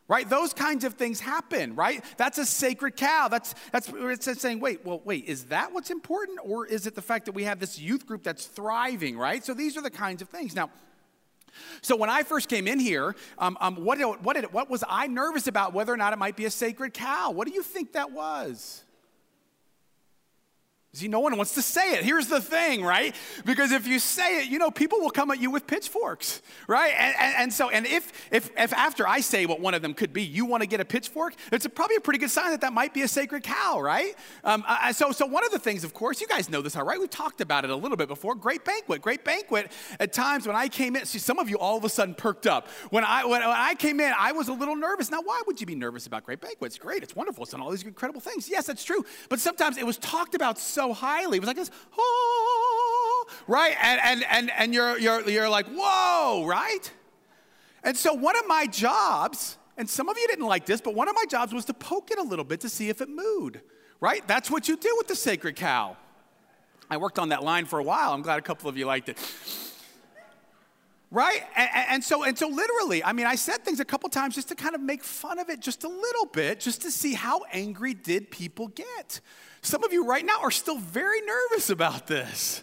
Right? 0.07 0.29
Those 0.29 0.53
kinds 0.53 0.83
of 0.83 0.95
things 0.95 1.19
happen, 1.19 1.75
right? 1.75 2.03
That's 2.17 2.37
a 2.37 2.45
sacred 2.45 2.97
cow. 2.97 3.29
That's 3.29 3.55
that's 3.71 3.89
it's 3.95 4.41
saying, 4.41 4.59
wait, 4.59 4.85
well, 4.85 5.01
wait, 5.05 5.25
is 5.25 5.45
that 5.45 5.73
what's 5.73 5.91
important? 5.91 6.39
Or 6.43 6.65
is 6.65 6.85
it 6.87 6.93
the 6.93 7.01
fact 7.01 7.25
that 7.25 7.31
we 7.31 7.45
have 7.45 7.59
this 7.59 7.79
youth 7.79 8.05
group 8.05 8.21
that's 8.21 8.45
thriving, 8.45 9.17
right? 9.17 9.43
So 9.43 9.53
these 9.53 9.77
are 9.77 9.81
the 9.81 9.89
kinds 9.89 10.21
of 10.21 10.27
things. 10.27 10.55
Now, 10.55 10.69
so 11.81 11.95
when 11.95 12.09
I 12.09 12.23
first 12.23 12.49
came 12.49 12.67
in 12.67 12.79
here, 12.79 13.15
um, 13.37 13.57
um, 13.61 13.75
what, 13.75 13.99
what, 14.21 14.35
did, 14.35 14.51
what 14.53 14.69
was 14.69 14.83
I 14.87 15.07
nervous 15.07 15.47
about 15.47 15.73
whether 15.73 15.93
or 15.93 15.97
not 15.97 16.13
it 16.13 16.19
might 16.19 16.35
be 16.35 16.45
a 16.45 16.51
sacred 16.51 16.93
cow? 16.93 17.31
What 17.31 17.47
do 17.47 17.53
you 17.53 17.63
think 17.63 17.93
that 17.93 18.11
was? 18.11 18.83
See, 20.95 21.07
no 21.07 21.21
one 21.21 21.35
wants 21.37 21.55
to 21.55 21.63
say 21.63 21.93
it. 21.93 22.03
Here's 22.03 22.27
the 22.27 22.39
thing, 22.39 22.83
right? 22.83 23.15
Because 23.45 23.71
if 23.71 23.87
you 23.87 23.97
say 23.97 24.43
it, 24.43 24.51
you 24.51 24.59
know, 24.59 24.69
people 24.69 24.99
will 24.99 25.09
come 25.09 25.31
at 25.31 25.41
you 25.41 25.49
with 25.49 25.65
pitchforks, 25.65 26.43
right? 26.67 26.93
And, 26.95 27.15
and, 27.19 27.35
and, 27.35 27.53
so, 27.53 27.71
and 27.71 27.87
if, 27.87 28.11
if, 28.31 28.51
if 28.55 28.71
after 28.73 29.07
I 29.07 29.19
say 29.21 29.47
what 29.47 29.59
one 29.59 29.73
of 29.73 29.81
them 29.81 29.95
could 29.95 30.13
be, 30.13 30.21
you 30.21 30.45
want 30.45 30.61
to 30.61 30.67
get 30.67 30.79
a 30.79 30.85
pitchfork, 30.85 31.33
it's 31.51 31.65
a, 31.65 31.69
probably 31.69 31.95
a 31.95 31.99
pretty 31.99 32.19
good 32.19 32.29
sign 32.29 32.51
that 32.51 32.61
that 32.61 32.73
might 32.73 32.93
be 32.93 33.01
a 33.01 33.07
sacred 33.07 33.41
cow, 33.41 33.81
right? 33.81 34.13
Um, 34.43 34.63
so, 34.91 35.11
so 35.11 35.25
one 35.25 35.43
of 35.43 35.49
the 35.49 35.57
things, 35.57 35.83
of 35.83 35.95
course, 35.95 36.21
you 36.21 36.27
guys 36.27 36.47
know 36.47 36.61
this, 36.61 36.75
all 36.75 36.85
right? 36.85 36.99
We 36.99 37.07
talked 37.07 37.41
about 37.41 37.63
it 37.63 37.71
a 37.71 37.75
little 37.75 37.97
bit 37.97 38.07
before. 38.07 38.35
Great 38.35 38.63
banquet, 38.63 39.01
great 39.01 39.23
banquet. 39.23 39.71
At 39.99 40.13
times 40.13 40.45
when 40.45 40.55
I 40.55 40.67
came 40.67 40.95
in, 40.95 41.07
see, 41.07 41.17
some 41.17 41.39
of 41.39 41.49
you 41.49 41.57
all 41.57 41.75
of 41.75 41.83
a 41.85 41.89
sudden 41.89 42.13
perked 42.13 42.45
up. 42.45 42.67
When 42.91 43.03
I 43.03 43.25
when, 43.25 43.41
when 43.41 43.49
I 43.49 43.73
came 43.73 43.99
in, 43.99 44.13
I 44.15 44.31
was 44.31 44.47
a 44.47 44.53
little 44.53 44.75
nervous. 44.75 45.09
Now, 45.09 45.21
why 45.23 45.41
would 45.47 45.59
you 45.59 45.65
be 45.65 45.73
nervous 45.73 46.05
about 46.05 46.23
great 46.23 46.39
banquets? 46.39 46.77
Great, 46.77 47.01
it's 47.01 47.15
wonderful. 47.15 47.45
It's 47.45 47.51
done 47.51 47.61
all 47.61 47.71
these 47.71 47.81
incredible 47.81 48.21
things. 48.21 48.47
Yes, 48.47 48.67
that's 48.67 48.83
true. 48.83 49.03
But 49.27 49.39
sometimes 49.39 49.77
it 49.79 49.87
was 49.87 49.97
talked 49.97 50.35
about 50.35 50.59
so 50.59 50.82
so 50.83 50.93
highly. 50.93 51.37
It 51.37 51.39
was 51.39 51.47
like 51.47 51.55
this, 51.55 51.71
oh, 51.97 53.25
right? 53.47 53.75
And, 53.81 54.01
and, 54.03 54.25
and, 54.29 54.51
and 54.57 54.73
you're, 54.73 54.97
you're, 54.97 55.29
you're 55.29 55.49
like, 55.49 55.67
whoa, 55.67 56.45
right? 56.45 56.91
And 57.83 57.95
so 57.95 58.13
one 58.13 58.37
of 58.37 58.47
my 58.47 58.67
jobs, 58.67 59.57
and 59.77 59.89
some 59.89 60.09
of 60.09 60.17
you 60.17 60.27
didn't 60.27 60.45
like 60.45 60.65
this, 60.65 60.81
but 60.81 60.93
one 60.93 61.07
of 61.07 61.15
my 61.15 61.25
jobs 61.29 61.53
was 61.53 61.65
to 61.65 61.73
poke 61.73 62.11
it 62.11 62.17
a 62.17 62.23
little 62.23 62.45
bit 62.45 62.61
to 62.61 62.69
see 62.69 62.89
if 62.89 63.01
it 63.01 63.09
moved, 63.09 63.59
right? 64.01 64.27
That's 64.27 64.51
what 64.51 64.67
you 64.67 64.77
do 64.77 64.93
with 64.97 65.07
the 65.07 65.15
sacred 65.15 65.55
cow. 65.55 65.95
I 66.89 66.97
worked 66.97 67.17
on 67.17 67.29
that 67.29 67.43
line 67.43 67.65
for 67.65 67.79
a 67.79 67.83
while. 67.83 68.13
I'm 68.13 68.21
glad 68.21 68.39
a 68.39 68.41
couple 68.41 68.69
of 68.69 68.77
you 68.77 68.85
liked 68.85 69.09
it. 69.09 69.17
Right? 71.11 71.43
And, 71.55 71.69
and, 71.89 72.03
so, 72.03 72.23
and 72.23 72.37
so 72.37 72.47
literally, 72.47 73.03
I 73.03 73.13
mean, 73.13 73.27
I 73.27 73.35
said 73.35 73.63
things 73.63 73.79
a 73.79 73.85
couple 73.85 74.09
times 74.09 74.35
just 74.35 74.49
to 74.49 74.55
kind 74.55 74.75
of 74.75 74.81
make 74.81 75.03
fun 75.03 75.39
of 75.39 75.49
it 75.49 75.59
just 75.59 75.83
a 75.83 75.87
little 75.87 76.25
bit, 76.25 76.59
just 76.59 76.81
to 76.81 76.91
see 76.91 77.13
how 77.13 77.43
angry 77.51 77.93
did 77.93 78.31
people 78.31 78.67
get. 78.67 79.21
Some 79.63 79.83
of 79.83 79.93
you 79.93 80.05
right 80.05 80.25
now 80.25 80.39
are 80.41 80.51
still 80.51 80.77
very 80.77 81.21
nervous 81.21 81.69
about 81.69 82.05
this. 82.05 82.61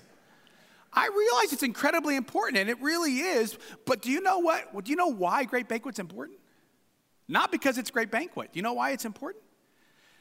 I 0.93 1.09
realize 1.09 1.53
it's 1.53 1.63
incredibly 1.63 2.15
important, 2.15 2.59
and 2.59 2.69
it 2.69 2.81
really 2.83 3.21
is. 3.21 3.57
But 3.87 4.03
do 4.03 4.11
you 4.11 4.21
know 4.21 4.39
what? 4.39 4.85
Do 4.85 4.91
you 4.91 4.97
know 4.97 5.07
why 5.09 5.45
Great 5.45 5.67
Banquet's 5.67 5.99
important? 5.99 6.39
Not 7.27 7.51
because 7.51 7.79
it's 7.79 7.91
Great 7.91 8.11
Banquet. 8.11 8.53
Do 8.53 8.59
you 8.59 8.63
know 8.63 8.75
why 8.75 8.91
it's 8.91 9.05
important? 9.05 9.45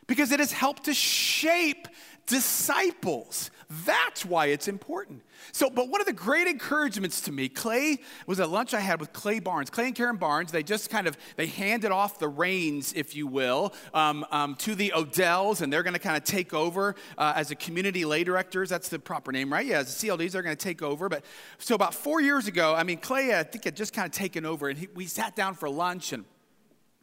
Because 0.07 0.31
it 0.31 0.39
has 0.39 0.51
helped 0.51 0.85
to 0.85 0.93
shape 0.93 1.87
disciples. 2.27 3.51
That's 3.85 4.25
why 4.25 4.47
it's 4.47 4.67
important. 4.67 5.21
So, 5.51 5.69
but 5.69 5.89
one 5.89 6.01
of 6.01 6.07
the 6.07 6.13
great 6.13 6.47
encouragements 6.47 7.21
to 7.21 7.31
me, 7.31 7.49
Clay 7.49 7.99
was 8.25 8.39
a 8.39 8.47
lunch 8.47 8.73
I 8.73 8.79
had 8.79 8.99
with 8.99 9.13
Clay 9.13 9.39
Barnes. 9.39 9.69
Clay 9.69 9.85
and 9.85 9.95
Karen 9.95 10.17
Barnes, 10.17 10.51
they 10.51 10.63
just 10.63 10.89
kind 10.89 11.05
of, 11.05 11.15
they 11.35 11.45
handed 11.45 11.91
off 11.91 12.17
the 12.17 12.27
reins, 12.27 12.93
if 12.93 13.15
you 13.15 13.27
will, 13.27 13.75
um, 13.93 14.25
um, 14.31 14.55
to 14.55 14.73
the 14.73 14.91
Odells, 14.95 15.61
and 15.61 15.71
they're 15.71 15.83
going 15.83 15.93
to 15.93 15.99
kind 15.99 16.17
of 16.17 16.23
take 16.23 16.51
over 16.51 16.95
uh, 17.15 17.33
as 17.35 17.51
a 17.51 17.55
community 17.55 18.05
lay 18.05 18.23
directors. 18.23 18.69
That's 18.69 18.89
the 18.89 18.97
proper 18.97 19.31
name, 19.31 19.53
right? 19.53 19.67
Yeah, 19.67 19.79
as 19.81 19.95
the 19.95 20.07
CLDs, 20.07 20.31
they're 20.31 20.41
going 20.41 20.57
to 20.57 20.63
take 20.63 20.81
over. 20.81 21.07
But 21.07 21.23
so 21.59 21.75
about 21.75 21.93
four 21.93 22.21
years 22.21 22.47
ago, 22.47 22.73
I 22.73 22.81
mean, 22.81 22.97
Clay, 22.97 23.37
I 23.37 23.43
think 23.43 23.65
had 23.65 23.75
just 23.75 23.93
kind 23.93 24.07
of 24.07 24.11
taken 24.11 24.47
over, 24.47 24.69
and 24.69 24.79
he, 24.79 24.87
we 24.95 25.05
sat 25.05 25.35
down 25.35 25.53
for 25.53 25.69
lunch, 25.69 26.11
and, 26.11 26.25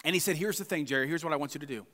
and 0.05 0.17
he 0.17 0.19
said, 0.19 0.35
here's 0.35 0.59
the 0.59 0.65
thing, 0.65 0.85
Jerry, 0.85 1.07
here's 1.07 1.23
what 1.23 1.33
I 1.33 1.37
want 1.37 1.55
you 1.55 1.61
to 1.61 1.67
do. 1.67 1.87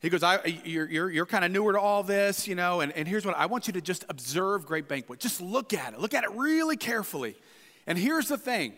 He 0.00 0.08
goes, 0.08 0.22
You're, 0.64 0.88
you're, 0.88 1.10
you're 1.10 1.26
kind 1.26 1.44
of 1.44 1.50
newer 1.50 1.72
to 1.72 1.80
all 1.80 2.02
this, 2.02 2.48
you 2.48 2.54
know, 2.54 2.80
and, 2.80 2.92
and 2.92 3.06
here's 3.06 3.26
what 3.26 3.36
I 3.36 3.46
want 3.46 3.66
you 3.66 3.74
to 3.74 3.80
just 3.80 4.04
observe 4.08 4.66
Great 4.66 4.88
Banquet. 4.88 5.20
Just 5.20 5.40
look 5.40 5.74
at 5.74 5.92
it, 5.92 6.00
look 6.00 6.14
at 6.14 6.24
it 6.24 6.30
really 6.32 6.76
carefully. 6.76 7.36
And 7.86 7.98
here's 7.98 8.28
the 8.28 8.38
thing 8.38 8.74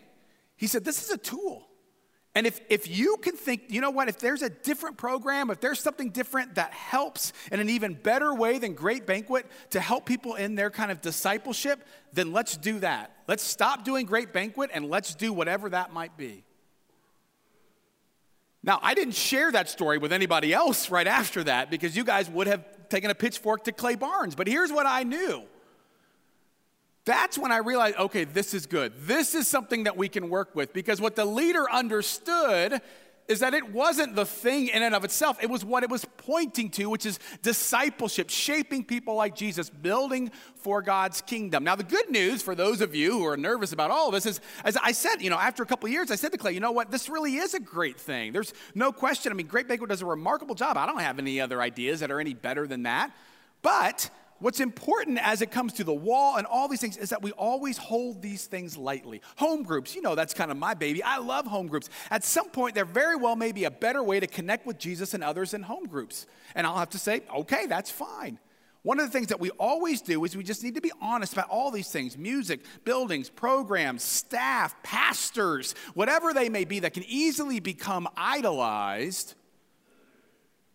He 0.57 0.67
said, 0.67 0.83
This 0.83 1.03
is 1.03 1.09
a 1.11 1.17
tool. 1.17 1.67
And 2.35 2.47
if, 2.47 2.59
if 2.67 2.89
you 2.89 3.17
can 3.17 3.35
think, 3.35 3.65
you 3.67 3.79
know 3.79 3.91
what, 3.91 4.09
if 4.09 4.17
there's 4.17 4.41
a 4.41 4.49
different 4.49 4.97
program, 4.97 5.51
if 5.51 5.59
there's 5.59 5.79
something 5.79 6.09
different 6.09 6.55
that 6.55 6.73
helps 6.73 7.31
in 7.51 7.59
an 7.59 7.69
even 7.69 7.93
better 7.93 8.33
way 8.33 8.57
than 8.57 8.73
Great 8.73 9.05
Banquet 9.05 9.45
to 9.69 9.79
help 9.79 10.07
people 10.07 10.33
in 10.33 10.55
their 10.55 10.71
kind 10.71 10.91
of 10.91 10.99
discipleship, 10.99 11.85
then 12.11 12.31
let's 12.31 12.57
do 12.57 12.79
that. 12.79 13.15
Let's 13.27 13.43
stop 13.43 13.85
doing 13.85 14.07
Great 14.07 14.33
Banquet 14.33 14.71
and 14.73 14.89
let's 14.89 15.13
do 15.13 15.31
whatever 15.31 15.69
that 15.69 15.93
might 15.93 16.17
be. 16.17 16.43
Now, 18.63 18.79
I 18.81 18.93
didn't 18.93 19.15
share 19.15 19.51
that 19.51 19.69
story 19.69 19.97
with 19.97 20.13
anybody 20.13 20.53
else 20.53 20.89
right 20.89 21.07
after 21.07 21.43
that 21.43 21.69
because 21.69 21.97
you 21.97 22.05
guys 22.05 22.29
would 22.29 22.47
have 22.47 22.63
taken 22.87 23.11
a 23.11 23.15
pitchfork 23.15 23.65
to 23.65 23.73
Clay 23.73 23.95
Barnes. 23.95 24.35
But 24.35 24.47
here's 24.47 24.71
what 24.71 24.85
I 24.85 25.03
knew. 25.03 25.43
That's 27.05 27.37
when 27.37 27.51
I 27.51 27.57
realized, 27.57 27.97
okay, 27.97 28.23
this 28.23 28.53
is 28.53 28.65
good. 28.65 28.93
This 29.01 29.35
is 29.35 29.49
something 29.49 29.83
that 29.83 29.97
we 29.97 30.07
can 30.07 30.29
work 30.29 30.55
with 30.55 30.71
because 30.71 31.01
what 31.01 31.17
the 31.17 31.25
leader 31.25 31.69
understood 31.69 32.81
is 33.27 33.39
that 33.39 33.53
it 33.53 33.71
wasn't 33.71 34.15
the 34.15 34.25
thing 34.25 34.67
in 34.67 34.83
and 34.83 34.93
of 34.93 35.03
itself, 35.03 35.37
it 35.41 35.49
was 35.49 35.63
what 35.63 35.83
it 35.83 35.89
was 35.89 36.05
pointing 36.17 36.69
to, 36.71 36.89
which 36.89 37.05
is 37.05 37.19
discipleship, 37.41 38.29
shaping 38.29 38.83
people 38.83 39.15
like 39.15 39.35
Jesus, 39.35 39.69
building 39.69 40.31
for 40.55 40.81
God's 40.81 41.21
kingdom. 41.21 41.63
Now, 41.63 41.75
the 41.75 41.83
good 41.83 42.09
news 42.09 42.41
for 42.41 42.55
those 42.55 42.81
of 42.81 42.93
you 42.93 43.11
who 43.13 43.25
are 43.25 43.37
nervous 43.37 43.71
about 43.71 43.91
all 43.91 44.07
of 44.07 44.13
this 44.13 44.25
is, 44.25 44.41
as 44.63 44.77
I 44.77 44.91
said, 44.91 45.21
you 45.21 45.29
know, 45.29 45.37
after 45.37 45.63
a 45.63 45.65
couple 45.65 45.87
years, 45.89 46.11
I 46.11 46.15
said 46.15 46.31
to 46.33 46.37
Clay, 46.37 46.51
you 46.51 46.59
know 46.59 46.71
what, 46.71 46.91
this 46.91 47.09
really 47.09 47.35
is 47.35 47.53
a 47.53 47.59
great 47.59 47.99
thing. 47.99 48.33
There's 48.33 48.53
no 48.75 48.91
question. 48.91 49.31
I 49.31 49.35
mean, 49.35 49.47
Great 49.47 49.67
Banquet 49.67 49.89
does 49.89 50.01
a 50.01 50.05
remarkable 50.05 50.55
job. 50.55 50.77
I 50.77 50.85
don't 50.85 50.99
have 50.99 51.19
any 51.19 51.39
other 51.39 51.61
ideas 51.61 52.01
that 52.01 52.11
are 52.11 52.19
any 52.19 52.33
better 52.33 52.67
than 52.67 52.83
that. 52.83 53.11
But 53.61 54.09
What's 54.43 54.59
important 54.59 55.19
as 55.19 55.41
it 55.41 55.51
comes 55.51 55.71
to 55.75 55.85
the 55.85 55.93
wall 55.93 56.35
and 56.35 56.45
all 56.45 56.67
these 56.67 56.81
things 56.81 56.97
is 56.97 57.11
that 57.11 57.21
we 57.21 57.31
always 57.31 57.77
hold 57.77 58.21
these 58.21 58.45
things 58.45 58.75
lightly. 58.75 59.21
Home 59.37 59.63
groups, 59.63 59.95
you 59.95 60.01
know, 60.01 60.15
that's 60.15 60.33
kind 60.33 60.51
of 60.51 60.57
my 60.57 60.73
baby. 60.73 61.01
I 61.01 61.19
love 61.19 61.45
home 61.45 61.67
groups. 61.67 61.89
At 62.11 62.25
some 62.25 62.49
point, 62.49 62.75
there 62.75 62.83
very 62.83 63.15
well 63.15 63.37
may 63.37 63.53
be 63.53 63.63
a 63.63 63.71
better 63.71 64.03
way 64.03 64.19
to 64.19 64.27
connect 64.27 64.65
with 64.65 64.77
Jesus 64.77 65.13
and 65.13 65.23
others 65.23 65.53
in 65.53 65.63
home 65.63 65.85
groups. 65.85 66.27
And 66.55 66.67
I'll 66.67 66.75
have 66.75 66.89
to 66.89 66.99
say, 66.99 67.21
okay, 67.33 67.67
that's 67.67 67.89
fine. 67.89 68.37
One 68.81 68.99
of 68.99 69.05
the 69.05 69.13
things 69.13 69.27
that 69.27 69.39
we 69.39 69.49
always 69.51 70.01
do 70.01 70.21
is 70.25 70.35
we 70.35 70.43
just 70.43 70.61
need 70.61 70.75
to 70.75 70.81
be 70.81 70.91
honest 71.01 71.31
about 71.31 71.47
all 71.49 71.71
these 71.71 71.89
things 71.89 72.17
music, 72.17 72.65
buildings, 72.83 73.29
programs, 73.29 74.03
staff, 74.03 74.75
pastors, 74.83 75.73
whatever 75.93 76.33
they 76.33 76.49
may 76.49 76.65
be 76.65 76.79
that 76.79 76.93
can 76.93 77.05
easily 77.07 77.61
become 77.61 78.09
idolized 78.17 79.35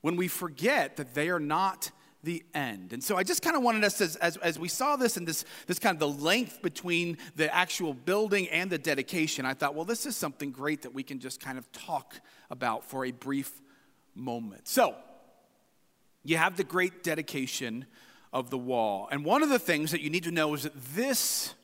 when 0.00 0.16
we 0.16 0.26
forget 0.26 0.96
that 0.96 1.12
they 1.12 1.28
are 1.28 1.38
not 1.38 1.90
the 2.22 2.42
end. 2.52 2.92
And 2.92 3.02
so 3.02 3.16
I 3.16 3.22
just 3.22 3.42
kind 3.42 3.56
of 3.56 3.62
wanted 3.62 3.84
us, 3.84 4.00
as, 4.00 4.16
as, 4.16 4.36
as, 4.38 4.58
we 4.58 4.68
saw 4.68 4.96
this 4.96 5.16
and 5.16 5.26
this, 5.26 5.44
this 5.66 5.78
kind 5.78 5.94
of 5.94 6.00
the 6.00 6.22
length 6.22 6.62
between 6.62 7.16
the 7.36 7.52
actual 7.54 7.94
building 7.94 8.48
and 8.48 8.68
the 8.70 8.78
dedication, 8.78 9.46
I 9.46 9.54
thought, 9.54 9.74
well, 9.74 9.84
this 9.84 10.04
is 10.04 10.16
something 10.16 10.50
great 10.50 10.82
that 10.82 10.92
we 10.92 11.02
can 11.02 11.20
just 11.20 11.40
kind 11.40 11.58
of 11.58 11.70
talk 11.70 12.14
about 12.50 12.84
for 12.84 13.04
a 13.04 13.12
brief 13.12 13.60
moment. 14.14 14.66
So, 14.66 14.96
you 16.24 16.36
have 16.36 16.56
the 16.56 16.64
great 16.64 17.02
dedication 17.02 17.86
of 18.32 18.50
the 18.50 18.58
wall. 18.58 19.08
And 19.10 19.24
one 19.24 19.42
of 19.42 19.48
the 19.48 19.58
things 19.58 19.92
that 19.92 20.00
you 20.00 20.10
need 20.10 20.24
to 20.24 20.30
know 20.30 20.52
is 20.54 20.64
that 20.64 20.74
this 20.94 21.54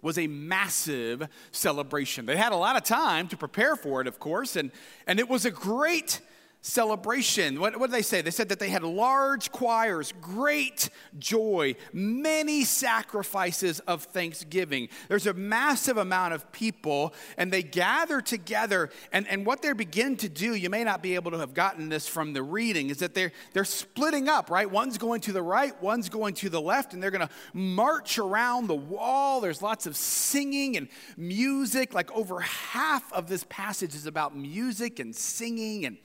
was 0.00 0.18
a 0.18 0.26
massive 0.26 1.26
celebration. 1.50 2.26
They 2.26 2.36
had 2.36 2.52
a 2.52 2.56
lot 2.56 2.76
of 2.76 2.84
time 2.84 3.26
to 3.28 3.36
prepare 3.36 3.74
for 3.74 4.00
it, 4.00 4.06
of 4.06 4.18
course, 4.18 4.54
and, 4.54 4.70
and 5.06 5.18
it 5.18 5.28
was 5.28 5.44
a 5.44 5.50
great 5.50 6.20
celebration. 6.64 7.60
What, 7.60 7.78
what, 7.78 7.90
did 7.90 7.94
they 7.94 8.02
say? 8.02 8.22
They 8.22 8.30
said 8.30 8.48
that 8.48 8.58
they 8.58 8.70
had 8.70 8.82
large 8.82 9.52
choirs, 9.52 10.14
great 10.22 10.88
joy, 11.18 11.76
many 11.92 12.64
sacrifices 12.64 13.80
of 13.80 14.04
thanksgiving. 14.04 14.88
There's 15.08 15.26
a 15.26 15.34
massive 15.34 15.98
amount 15.98 16.32
of 16.32 16.50
people, 16.52 17.12
and 17.36 17.52
they 17.52 17.62
gather 17.62 18.22
together. 18.22 18.88
And, 19.12 19.28
and 19.28 19.44
what 19.44 19.60
they 19.60 19.74
begin 19.74 20.16
to 20.16 20.28
do, 20.30 20.54
you 20.54 20.70
may 20.70 20.84
not 20.84 21.02
be 21.02 21.16
able 21.16 21.32
to 21.32 21.38
have 21.38 21.52
gotten 21.52 21.90
this 21.90 22.08
from 22.08 22.32
the 22.32 22.42
reading, 22.42 22.88
is 22.88 22.96
that 23.00 23.12
they're, 23.12 23.32
they're 23.52 23.66
splitting 23.66 24.30
up, 24.30 24.48
right? 24.48 24.70
One's 24.70 24.96
going 24.96 25.20
to 25.22 25.32
the 25.32 25.42
right, 25.42 25.80
one's 25.82 26.08
going 26.08 26.32
to 26.36 26.48
the 26.48 26.62
left, 26.62 26.94
and 26.94 27.02
they're 27.02 27.10
going 27.10 27.28
to 27.28 27.34
march 27.52 28.18
around 28.18 28.68
the 28.68 28.74
wall. 28.74 29.42
There's 29.42 29.60
lots 29.60 29.84
of 29.86 29.98
singing 29.98 30.78
and 30.78 30.88
music. 31.18 31.92
Like 31.92 32.10
over 32.12 32.40
half 32.40 33.12
of 33.12 33.28
this 33.28 33.44
passage 33.50 33.94
is 33.94 34.06
about 34.06 34.34
music 34.34 34.98
and 34.98 35.14
singing 35.14 35.84
and 35.84 35.98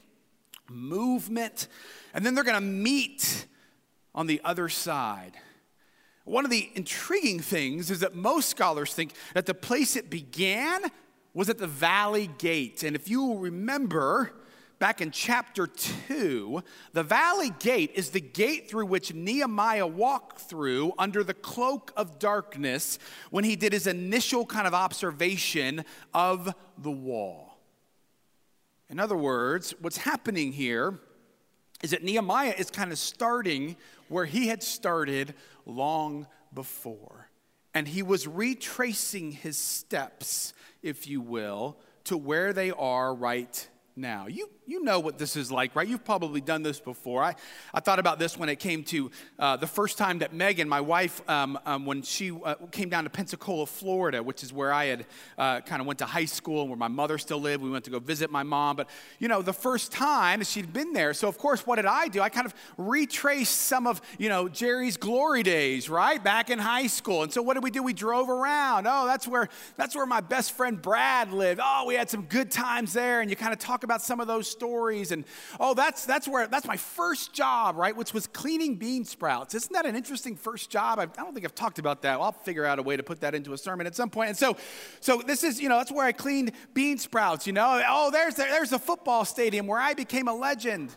movement, 0.70 1.68
and 2.14 2.26
then 2.26 2.36
they're 2.36 2.44
going 2.44 2.56
to 2.56 2.62
meet 2.62 3.46
on 4.14 4.28
the 4.28 4.42
other 4.44 4.70
side. 4.70 5.34
One 6.26 6.46
of 6.46 6.52
the 6.52 6.70
intriguing 6.76 7.40
things 7.40 7.90
is 7.90 8.02
that 8.02 8.14
most 8.14 8.50
scholars 8.50 8.94
think 8.94 9.14
that 9.34 9.46
the 9.46 9.54
place 9.54 9.96
it 9.96 10.10
began 10.10 10.82
was 11.34 11.50
at 11.50 11.58
the 11.58 11.68
valley 11.68 12.30
gate. 12.38 12.84
And 12.84 12.96
if 12.96 13.10
you 13.10 13.38
remember, 13.38 14.34
back 14.80 15.02
in 15.02 15.12
chapter 15.12 15.68
2, 15.68 16.64
the 16.94 17.04
valley 17.04 17.52
gate 17.60 17.92
is 17.96 18.12
the 18.12 18.22
gate 18.22 18.70
through 18.70 18.86
which 18.86 19.14
Nehemiah 19.14 19.88
walked 19.88 20.40
through 20.40 20.94
under 20.98 21.24
the 21.24 21.34
cloak 21.34 21.92
of 21.96 22.20
darkness 22.20 23.00
when 23.30 23.44
he 23.44 23.56
did 23.56 23.74
his 23.74 23.88
initial 23.88 24.46
kind 24.46 24.68
of 24.68 24.74
observation 24.74 25.84
of 26.14 26.54
the 26.78 26.92
wall. 26.92 27.49
In 28.90 29.00
other 29.00 29.16
words, 29.16 29.74
what's 29.80 29.98
happening 29.98 30.52
here 30.52 31.00
is 31.84 31.92
that 31.92 32.04
Nehemiah 32.04 32.56
is 32.58 32.70
kind 32.72 32.92
of 32.92 32.98
starting 32.98 33.78
where 34.08 34.26
he 34.26 34.48
had 34.48 34.64
started 34.64 35.34
long 35.66 36.28
before. 36.54 37.30
And 37.74 37.88
he 37.88 38.02
was 38.02 38.28
retracing 38.28 39.32
his 39.32 39.58
steps, 39.58 40.54
if 40.82 41.08
you 41.08 41.22
will, 41.22 41.78
to 42.06 42.18
where 42.18 42.52
they 42.52 42.72
are 42.72 43.14
right 43.14 43.68
now. 43.96 44.26
You, 44.28 44.50
you 44.70 44.84
know 44.84 45.00
what 45.00 45.18
this 45.18 45.36
is 45.36 45.52
like, 45.52 45.76
right? 45.76 45.88
You've 45.88 46.06
probably 46.06 46.42
done 46.42 46.62
this 46.62 46.80
before. 46.80 47.24
I, 47.24 47.36
I 47.74 47.80
thought 47.80 47.98
about 47.98 48.20
this 48.20 48.38
when 48.38 48.50
it 48.50 48.58
came 48.60 48.84
to 48.86 49.10
uh, 49.40 49.58
the 49.58 49.68
first 49.68 49.98
time 49.98 50.20
that 50.20 50.32
Megan, 50.34 50.70
my 50.70 50.82
wife, 50.82 51.28
um, 51.28 51.58
um, 51.66 51.86
when 51.86 52.04
she 52.04 52.32
uh, 52.32 52.56
came 52.72 52.88
down 52.90 53.04
to 53.06 53.10
Pensacola, 53.10 53.66
Florida, 53.66 54.22
which 54.22 54.44
is 54.44 54.54
where 54.54 54.72
I 54.72 54.86
had 54.86 55.06
uh, 55.38 55.62
kind 55.62 55.82
of 55.82 55.88
went 55.88 56.00
to 56.00 56.06
high 56.06 56.26
school 56.26 56.62
and 56.62 56.70
where 56.70 56.78
my 56.78 56.88
mother 56.88 57.18
still 57.18 57.40
lived. 57.40 57.64
We 57.64 57.72
went 57.72 57.86
to 57.86 57.92
go 57.92 58.00
visit 58.00 58.30
my 58.30 58.44
mom. 58.44 58.76
But, 58.76 58.90
you 59.18 59.28
know, 59.28 59.42
the 59.42 59.54
first 59.54 59.92
time 59.92 60.44
she'd 60.44 60.72
been 60.72 60.94
there. 60.94 61.14
So, 61.14 61.28
of 61.28 61.38
course, 61.38 61.66
what 61.66 61.78
did 61.78 61.86
I 61.86 62.08
do? 62.08 62.22
I 62.22 62.30
kind 62.30 62.46
of 62.46 62.54
retraced 62.78 63.58
some 63.58 63.88
of, 63.88 64.02
you 64.20 64.30
know, 64.30 64.48
Jerry's 64.48 64.98
glory 64.98 65.42
days, 65.42 65.90
right? 65.90 66.24
Back 66.24 66.52
in 66.52 66.60
high 66.60 66.88
school. 66.88 67.24
And 67.24 67.34
so 67.34 67.42
what 67.42 67.56
did 67.56 67.64
we 67.64 67.72
do? 67.72 67.82
We 67.82 67.94
drove 67.94 68.30
around. 68.30 68.86
Oh, 68.88 69.08
that's 69.08 69.28
where, 69.28 69.50
that's 69.78 69.96
where 69.96 70.06
my 70.06 70.22
best 70.22 70.52
friend 70.52 70.80
Brad 70.80 71.34
lived. 71.34 71.60
Oh, 71.64 71.86
we 71.88 71.96
had 71.96 72.10
some 72.10 72.24
good 72.24 72.52
times 72.52 72.94
there. 72.94 73.22
And 73.22 73.30
you 73.32 73.36
kind 73.36 73.54
of 73.54 73.60
talk 73.60 73.84
about 73.84 74.02
some 74.02 74.20
of 74.20 74.28
those 74.28 74.48
stories. 74.60 75.14
And 75.14 75.24
oh, 75.58 75.74
that's 75.74 76.06
that's 76.06 76.28
where 76.28 76.48
that's 76.48 76.68
my 76.68 76.76
first 76.76 77.34
job, 77.34 77.78
right? 77.78 77.96
Which 77.96 78.14
was 78.14 78.28
cleaning 78.28 78.76
bean 78.76 79.06
sprouts. 79.06 79.56
Isn't 79.56 79.72
that 79.72 79.86
an 79.86 79.96
interesting 79.96 80.36
first 80.36 80.70
job? 80.70 81.00
I, 81.00 81.04
I 81.04 81.06
don't 81.06 81.34
think 81.34 81.46
I've 81.46 81.56
talked 81.56 81.80
about 81.80 82.02
that. 82.02 82.20
Well, 82.20 82.26
I'll 82.26 82.32
figure 82.34 82.66
out 82.66 82.78
a 82.78 82.84
way 82.84 82.98
to 82.98 83.04
put 83.04 83.22
that 83.22 83.34
into 83.34 83.54
a 83.54 83.58
sermon 83.58 83.88
at 83.88 83.96
some 83.96 84.10
point. 84.10 84.30
And 84.30 84.38
so, 84.38 84.58
so 85.00 85.22
this 85.26 85.46
is 85.46 85.62
you 85.62 85.70
know 85.70 85.78
that's 85.78 85.94
where 85.94 86.06
I 86.06 86.12
cleaned 86.12 86.52
bean 86.74 86.98
sprouts. 86.98 87.48
You 87.48 87.54
know, 87.54 87.82
oh, 87.88 88.12
there's 88.12 88.36
the, 88.36 88.44
there's 88.44 88.74
a 88.74 88.80
football 88.80 89.24
stadium 89.24 89.66
where 89.66 89.80
I 89.80 89.94
became 89.94 90.28
a 90.28 90.36
legend. 90.36 90.90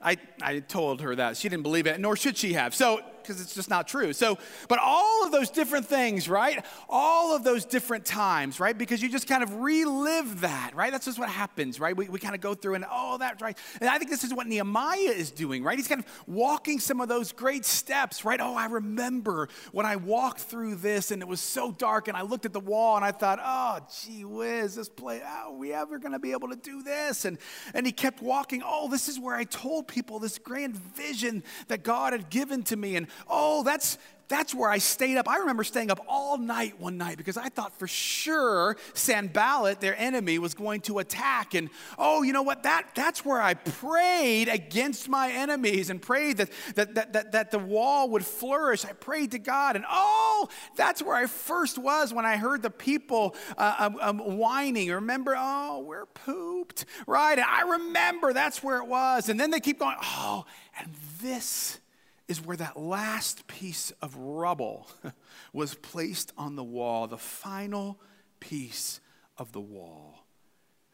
I, 0.00 0.16
I 0.40 0.60
told 0.60 1.00
her 1.00 1.16
that. 1.16 1.36
She 1.36 1.48
didn't 1.48 1.64
believe 1.64 1.88
it, 1.88 1.98
nor 1.98 2.16
should 2.16 2.36
she 2.36 2.52
have. 2.52 2.72
So 2.72 3.00
because 3.22 3.40
it's 3.40 3.54
just 3.54 3.70
not 3.70 3.88
true. 3.88 4.12
So, 4.12 4.38
but 4.68 4.78
all 4.82 5.24
of 5.24 5.32
those 5.32 5.50
different 5.50 5.86
things, 5.86 6.28
right? 6.28 6.64
All 6.88 7.34
of 7.34 7.44
those 7.44 7.64
different 7.64 8.04
times, 8.04 8.60
right? 8.60 8.76
Because 8.76 9.02
you 9.02 9.08
just 9.08 9.26
kind 9.26 9.42
of 9.42 9.60
relive 9.60 10.40
that, 10.40 10.72
right? 10.74 10.92
That's 10.92 11.06
just 11.06 11.18
what 11.18 11.28
happens, 11.28 11.80
right? 11.80 11.96
We, 11.96 12.08
we 12.08 12.18
kind 12.18 12.34
of 12.34 12.40
go 12.40 12.54
through 12.54 12.74
and, 12.74 12.84
oh, 12.90 13.18
that's 13.18 13.40
right. 13.42 13.56
And 13.80 13.88
I 13.88 13.98
think 13.98 14.10
this 14.10 14.24
is 14.24 14.34
what 14.34 14.46
Nehemiah 14.46 14.98
is 14.98 15.30
doing, 15.30 15.62
right? 15.62 15.78
He's 15.78 15.88
kind 15.88 16.00
of 16.00 16.06
walking 16.26 16.80
some 16.80 17.00
of 17.00 17.08
those 17.08 17.32
great 17.32 17.64
steps, 17.64 18.24
right? 18.24 18.40
Oh, 18.40 18.54
I 18.54 18.66
remember 18.66 19.48
when 19.72 19.86
I 19.86 19.96
walked 19.96 20.40
through 20.40 20.76
this 20.76 21.10
and 21.10 21.22
it 21.22 21.28
was 21.28 21.40
so 21.40 21.72
dark 21.72 22.08
and 22.08 22.16
I 22.16 22.22
looked 22.22 22.46
at 22.46 22.52
the 22.52 22.60
wall 22.60 22.96
and 22.96 23.04
I 23.04 23.12
thought, 23.12 23.38
oh, 23.42 23.78
gee 24.02 24.24
whiz, 24.24 24.74
this 24.74 24.88
place, 24.88 25.22
are 25.26 25.52
we 25.52 25.72
ever 25.72 25.98
going 25.98 26.12
to 26.12 26.18
be 26.18 26.32
able 26.32 26.48
to 26.48 26.56
do 26.56 26.82
this? 26.82 27.24
And, 27.24 27.38
and 27.74 27.86
he 27.86 27.92
kept 27.92 28.22
walking, 28.22 28.62
oh, 28.64 28.88
this 28.88 29.08
is 29.08 29.18
where 29.18 29.34
I 29.34 29.44
told 29.44 29.88
people 29.88 30.18
this 30.18 30.38
grand 30.38 30.76
vision 30.76 31.42
that 31.68 31.82
God 31.82 32.12
had 32.12 32.30
given 32.30 32.62
to 32.64 32.76
me. 32.76 32.96
And 32.96 33.06
oh, 33.28 33.62
that's 33.62 33.98
that's 34.30 34.54
where 34.54 34.70
I 34.70 34.78
stayed 34.78 35.16
up. 35.16 35.28
I 35.28 35.38
remember 35.38 35.64
staying 35.64 35.90
up 35.90 36.00
all 36.08 36.38
night 36.38 36.80
one 36.80 36.96
night 36.96 37.18
because 37.18 37.36
I 37.36 37.48
thought 37.48 37.76
for 37.78 37.88
sure 37.88 38.76
Sanballat, 38.94 39.80
their 39.80 39.98
enemy, 39.98 40.38
was 40.38 40.54
going 40.54 40.82
to 40.82 41.00
attack. 41.00 41.54
And 41.54 41.68
oh, 41.98 42.22
you 42.22 42.32
know 42.32 42.42
what? 42.42 42.62
That, 42.62 42.94
that's 42.94 43.24
where 43.24 43.42
I 43.42 43.54
prayed 43.54 44.48
against 44.48 45.08
my 45.08 45.32
enemies 45.32 45.90
and 45.90 46.00
prayed 46.00 46.36
that, 46.36 46.50
that, 46.76 46.94
that, 46.94 47.12
that, 47.12 47.32
that 47.32 47.50
the 47.50 47.58
wall 47.58 48.08
would 48.10 48.24
flourish. 48.24 48.84
I 48.84 48.92
prayed 48.92 49.32
to 49.32 49.40
God. 49.40 49.74
And 49.74 49.84
oh, 49.90 50.48
that's 50.76 51.02
where 51.02 51.16
I 51.16 51.26
first 51.26 51.76
was 51.76 52.14
when 52.14 52.24
I 52.24 52.36
heard 52.36 52.62
the 52.62 52.70
people 52.70 53.34
uh, 53.58 53.74
um, 53.80 53.98
um, 54.00 54.38
whining. 54.38 54.90
Remember, 54.92 55.34
oh, 55.36 55.80
we're 55.80 56.06
pooped, 56.06 56.84
right? 57.08 57.36
And 57.36 57.46
I 57.46 57.62
remember 57.62 58.32
that's 58.32 58.62
where 58.62 58.78
it 58.78 58.86
was. 58.86 59.28
And 59.28 59.40
then 59.40 59.50
they 59.50 59.58
keep 59.58 59.80
going, 59.80 59.96
oh, 60.00 60.44
and 60.78 60.94
this 61.20 61.80
is 62.30 62.40
where 62.40 62.56
that 62.56 62.78
last 62.78 63.48
piece 63.48 63.90
of 64.00 64.14
rubble 64.16 64.86
was 65.52 65.74
placed 65.74 66.32
on 66.38 66.54
the 66.54 66.62
wall, 66.62 67.08
the 67.08 67.18
final 67.18 67.98
piece 68.38 69.00
of 69.36 69.50
the 69.50 69.60
wall. 69.60 70.24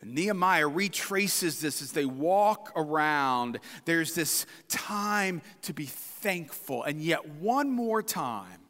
Nehemiah 0.02 0.66
retraces 0.66 1.60
this 1.60 1.82
as 1.82 1.92
they 1.92 2.06
walk 2.06 2.72
around. 2.74 3.60
There's 3.84 4.14
this 4.14 4.46
time 4.68 5.42
to 5.62 5.74
be 5.74 5.84
thankful. 5.84 6.84
And 6.84 7.02
yet, 7.02 7.28
one 7.28 7.70
more 7.70 8.02
time, 8.02 8.60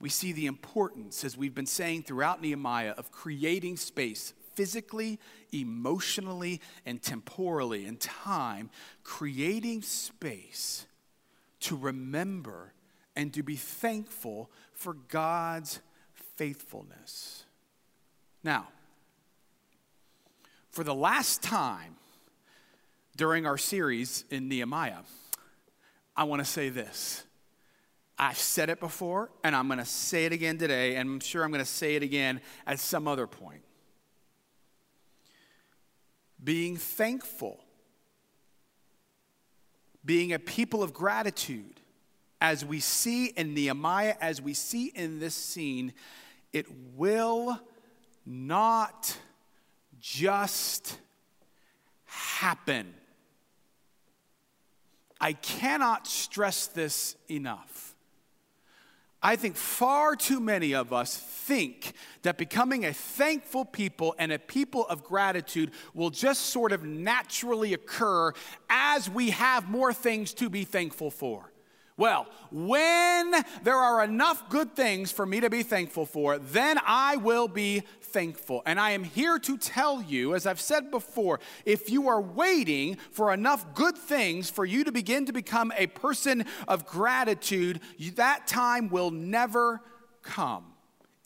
we 0.00 0.08
see 0.08 0.32
the 0.32 0.46
importance, 0.46 1.24
as 1.24 1.36
we've 1.36 1.54
been 1.54 1.66
saying 1.66 2.04
throughout 2.04 2.40
Nehemiah, 2.40 2.92
of 2.92 3.10
creating 3.10 3.76
space 3.76 4.34
physically, 4.54 5.18
emotionally, 5.52 6.60
and 6.84 7.02
temporally 7.02 7.86
in 7.86 7.96
time, 7.96 8.70
creating 9.02 9.82
space 9.82 10.86
to 11.66 11.76
remember 11.76 12.72
and 13.16 13.32
to 13.34 13.42
be 13.42 13.56
thankful 13.56 14.50
for 14.72 14.94
God's 14.94 15.80
faithfulness. 16.36 17.44
Now, 18.44 18.68
for 20.70 20.84
the 20.84 20.94
last 20.94 21.42
time 21.42 21.96
during 23.16 23.46
our 23.46 23.58
series 23.58 24.24
in 24.30 24.48
Nehemiah, 24.48 25.02
I 26.16 26.24
want 26.24 26.40
to 26.40 26.44
say 26.44 26.68
this. 26.68 27.24
I've 28.18 28.38
said 28.38 28.70
it 28.70 28.78
before, 28.78 29.30
and 29.42 29.56
I'm 29.56 29.66
going 29.66 29.78
to 29.78 29.84
say 29.84 30.24
it 30.24 30.32
again 30.32 30.58
today, 30.58 30.96
and 30.96 31.08
I'm 31.08 31.20
sure 31.20 31.42
I'm 31.42 31.50
going 31.50 31.64
to 31.64 31.70
say 31.70 31.96
it 31.96 32.02
again 32.02 32.40
at 32.66 32.78
some 32.78 33.08
other 33.08 33.26
point. 33.26 33.62
Being 36.42 36.76
thankful 36.76 37.65
being 40.06 40.32
a 40.32 40.38
people 40.38 40.82
of 40.82 40.94
gratitude, 40.94 41.80
as 42.40 42.64
we 42.64 42.80
see 42.80 43.26
in 43.26 43.52
Nehemiah, 43.52 44.14
as 44.20 44.40
we 44.40 44.54
see 44.54 44.86
in 44.94 45.18
this 45.18 45.34
scene, 45.34 45.92
it 46.52 46.66
will 46.94 47.60
not 48.24 49.16
just 50.00 50.98
happen. 52.04 52.94
I 55.20 55.32
cannot 55.32 56.06
stress 56.06 56.66
this 56.68 57.16
enough. 57.28 57.75
I 59.26 59.34
think 59.34 59.56
far 59.56 60.14
too 60.14 60.38
many 60.38 60.72
of 60.72 60.92
us 60.92 61.16
think 61.18 61.94
that 62.22 62.38
becoming 62.38 62.84
a 62.84 62.92
thankful 62.92 63.64
people 63.64 64.14
and 64.20 64.30
a 64.30 64.38
people 64.38 64.86
of 64.86 65.02
gratitude 65.02 65.72
will 65.94 66.10
just 66.10 66.42
sort 66.42 66.70
of 66.70 66.84
naturally 66.84 67.74
occur 67.74 68.32
as 68.70 69.10
we 69.10 69.30
have 69.30 69.68
more 69.68 69.92
things 69.92 70.32
to 70.34 70.48
be 70.48 70.62
thankful 70.62 71.10
for. 71.10 71.50
Well, 71.98 72.26
when 72.50 73.34
there 73.62 73.76
are 73.76 74.04
enough 74.04 74.50
good 74.50 74.76
things 74.76 75.10
for 75.10 75.24
me 75.24 75.40
to 75.40 75.48
be 75.48 75.62
thankful 75.62 76.04
for, 76.04 76.38
then 76.38 76.78
I 76.84 77.16
will 77.16 77.48
be 77.48 77.84
thankful. 78.02 78.62
And 78.66 78.78
I 78.78 78.90
am 78.90 79.02
here 79.02 79.38
to 79.38 79.56
tell 79.56 80.02
you, 80.02 80.34
as 80.34 80.46
I've 80.46 80.60
said 80.60 80.90
before, 80.90 81.40
if 81.64 81.88
you 81.88 82.08
are 82.08 82.20
waiting 82.20 82.98
for 83.12 83.32
enough 83.32 83.74
good 83.74 83.96
things 83.96 84.50
for 84.50 84.66
you 84.66 84.84
to 84.84 84.92
begin 84.92 85.24
to 85.24 85.32
become 85.32 85.72
a 85.74 85.86
person 85.86 86.44
of 86.68 86.84
gratitude, 86.84 87.80
that 88.16 88.46
time 88.46 88.90
will 88.90 89.10
never 89.10 89.80
come. 90.22 90.75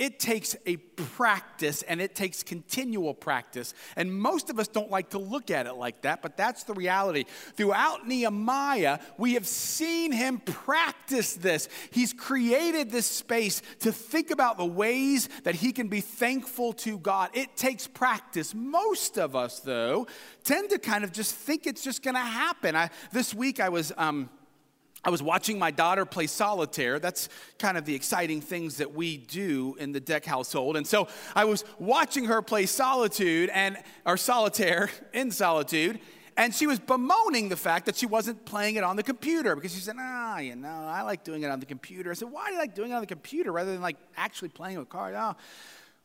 It 0.01 0.19
takes 0.19 0.57
a 0.65 0.79
practice 0.79 1.83
and 1.83 2.01
it 2.01 2.15
takes 2.15 2.43
continual 2.43 3.13
practice. 3.13 3.75
And 3.97 4.11
most 4.11 4.49
of 4.49 4.59
us 4.59 4.67
don't 4.67 4.91
like 4.91 5.11
to 5.11 5.19
look 5.19 5.51
at 5.51 5.67
it 5.67 5.75
like 5.75 6.01
that, 6.01 6.23
but 6.23 6.39
that's 6.39 6.65
the 6.65 6.73
reality. 6.73 7.27
Throughout 7.55 8.09
Nehemiah, 8.09 8.99
we 9.19 9.35
have 9.35 9.47
seen 9.47 10.11
him 10.11 10.39
practice 10.39 11.35
this. 11.35 11.69
He's 11.91 12.15
created 12.15 12.91
this 12.91 13.05
space 13.05 13.61
to 13.81 13.93
think 13.93 14.31
about 14.31 14.57
the 14.57 14.65
ways 14.65 15.29
that 15.45 15.57
he 15.57 15.71
can 15.71 15.89
be 15.89 16.01
thankful 16.01 16.73
to 16.73 16.97
God. 16.97 17.29
It 17.35 17.55
takes 17.55 17.87
practice. 17.87 18.55
Most 18.55 19.19
of 19.19 19.37
us, 19.37 19.61
though, 19.61 20.07
tend 20.45 20.71
to 20.71 20.79
kind 20.79 21.05
of 21.05 21.13
just 21.13 21.35
think 21.35 21.67
it's 21.67 21.85
just 21.85 22.03
going 22.03 22.15
to 22.15 22.21
happen. 22.21 22.75
I, 22.75 22.89
this 23.13 23.35
week 23.35 23.61
I 23.61 23.69
was. 23.69 23.93
Um, 23.99 24.31
I 25.03 25.11
was 25.11 25.23
watching 25.23 25.59
my 25.59 25.71
daughter 25.71 26.05
play 26.05 26.27
solitaire. 26.27 26.99
That's 26.99 27.29
kind 27.59 27.79
of 27.79 27.87
the 27.87 27.95
exciting 27.95 28.41
things 28.41 28.77
that 28.77 28.95
we 28.95 29.17
do 29.17 29.75
in 29.79 29.93
the 29.93 30.01
Deck 30.01 30.27
household. 30.27 30.77
And 30.77 30.87
so 30.87 31.09
I 31.35 31.45
was 31.47 31.65
watching 31.79 32.27
her 32.27 32.43
play 32.43 32.67
solitude 32.67 33.51
and 33.51 33.79
or 34.05 34.17
solitaire 34.17 34.91
in 35.15 35.31
solitude, 35.31 36.01
and 36.37 36.55
she 36.55 36.67
was 36.67 36.79
bemoaning 36.79 37.49
the 37.49 37.57
fact 37.57 37.87
that 37.87 37.97
she 37.97 38.07
wasn't 38.07 38.45
playing 38.45 38.77
it 38.77 38.85
on 38.85 38.97
the 38.97 39.03
computer 39.03 39.55
because 39.55 39.75
she 39.75 39.81
said, 39.81 39.97
"Ah, 39.99 40.39
you 40.39 40.55
know, 40.55 40.69
I 40.69 41.03
like 41.03 41.25
doing 41.25 41.43
it 41.43 41.51
on 41.51 41.61
the 41.61 41.67
computer." 41.67 42.11
I 42.11 42.15
said, 42.15 42.31
"Why 42.31 42.49
do 42.49 42.55
you 42.55 42.59
like 42.59 42.75
doing 42.75 42.91
it 42.91 42.95
on 42.95 43.01
the 43.01 43.07
computer 43.07 43.53
rather 43.53 43.73
than 43.73 43.83
like 43.83 43.97
actually 44.17 44.49
playing 44.51 44.79
with 44.79 44.89
cards?" 44.89 45.17
Oh. 45.19 45.37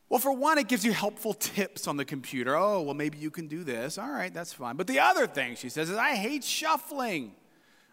Well, 0.08 0.20
for 0.20 0.30
one, 0.30 0.56
it 0.58 0.68
gives 0.68 0.84
you 0.84 0.92
helpful 0.92 1.34
tips 1.34 1.88
on 1.88 1.96
the 1.96 2.04
computer. 2.04 2.54
Oh, 2.54 2.82
well, 2.82 2.94
maybe 2.94 3.18
you 3.18 3.30
can 3.30 3.48
do 3.48 3.64
this. 3.64 3.98
All 3.98 4.08
right, 4.08 4.32
that's 4.32 4.52
fine. 4.52 4.76
But 4.76 4.86
the 4.86 5.00
other 5.00 5.26
thing 5.26 5.56
she 5.56 5.68
says 5.68 5.90
is, 5.90 5.96
I 5.96 6.14
hate 6.14 6.44
shuffling. 6.44 7.34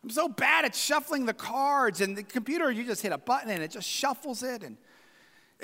I'm 0.04 0.10
so 0.10 0.28
bad 0.28 0.66
at 0.66 0.76
shuffling 0.76 1.26
the 1.26 1.34
cards, 1.34 2.02
and 2.02 2.18
the 2.18 2.24
computer, 2.24 2.70
you 2.70 2.86
just 2.86 3.02
hit 3.02 3.14
a 3.14 3.18
button 3.18 3.50
and 3.50 3.64
it 3.64 3.72
just 3.72 3.88
shuffles 3.88 4.44
it. 4.44 4.62
And 4.62 4.78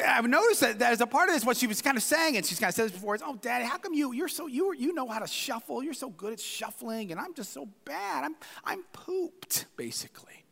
I've 0.06 0.28
noticed 0.28 0.62
that, 0.62 0.80
that 0.80 0.94
as 0.94 1.02
a 1.02 1.08
part 1.08 1.28
of 1.28 1.36
this, 1.36 1.46
what 1.46 1.58
she 1.58 1.68
was 1.68 1.82
kind 1.82 1.98
of 1.98 2.04
saying, 2.04 2.38
and 2.38 2.46
she's 2.46 2.60
kind 2.60 2.70
of 2.70 2.76
said 2.76 2.86
this 2.86 2.94
before, 2.94 3.16
is, 3.16 3.22
"Oh, 3.26 3.36
Daddy, 3.36 3.66
how 3.66 3.78
come 3.78 3.94
you 3.94 4.14
you're 4.14 4.30
so 4.30 4.48
you 4.48 4.74
you 4.74 4.94
know 4.94 5.08
how 5.08 5.20
to 5.20 5.28
shuffle? 5.28 5.84
You're 5.84 5.94
so 5.94 6.10
good 6.10 6.32
at 6.32 6.40
shuffling, 6.40 7.12
and 7.12 7.20
I'm 7.20 7.34
just 7.34 7.52
so 7.52 7.68
bad. 7.84 8.24
I'm 8.24 8.36
I'm 8.64 8.84
pooped, 8.94 9.66
basically." 9.76 10.46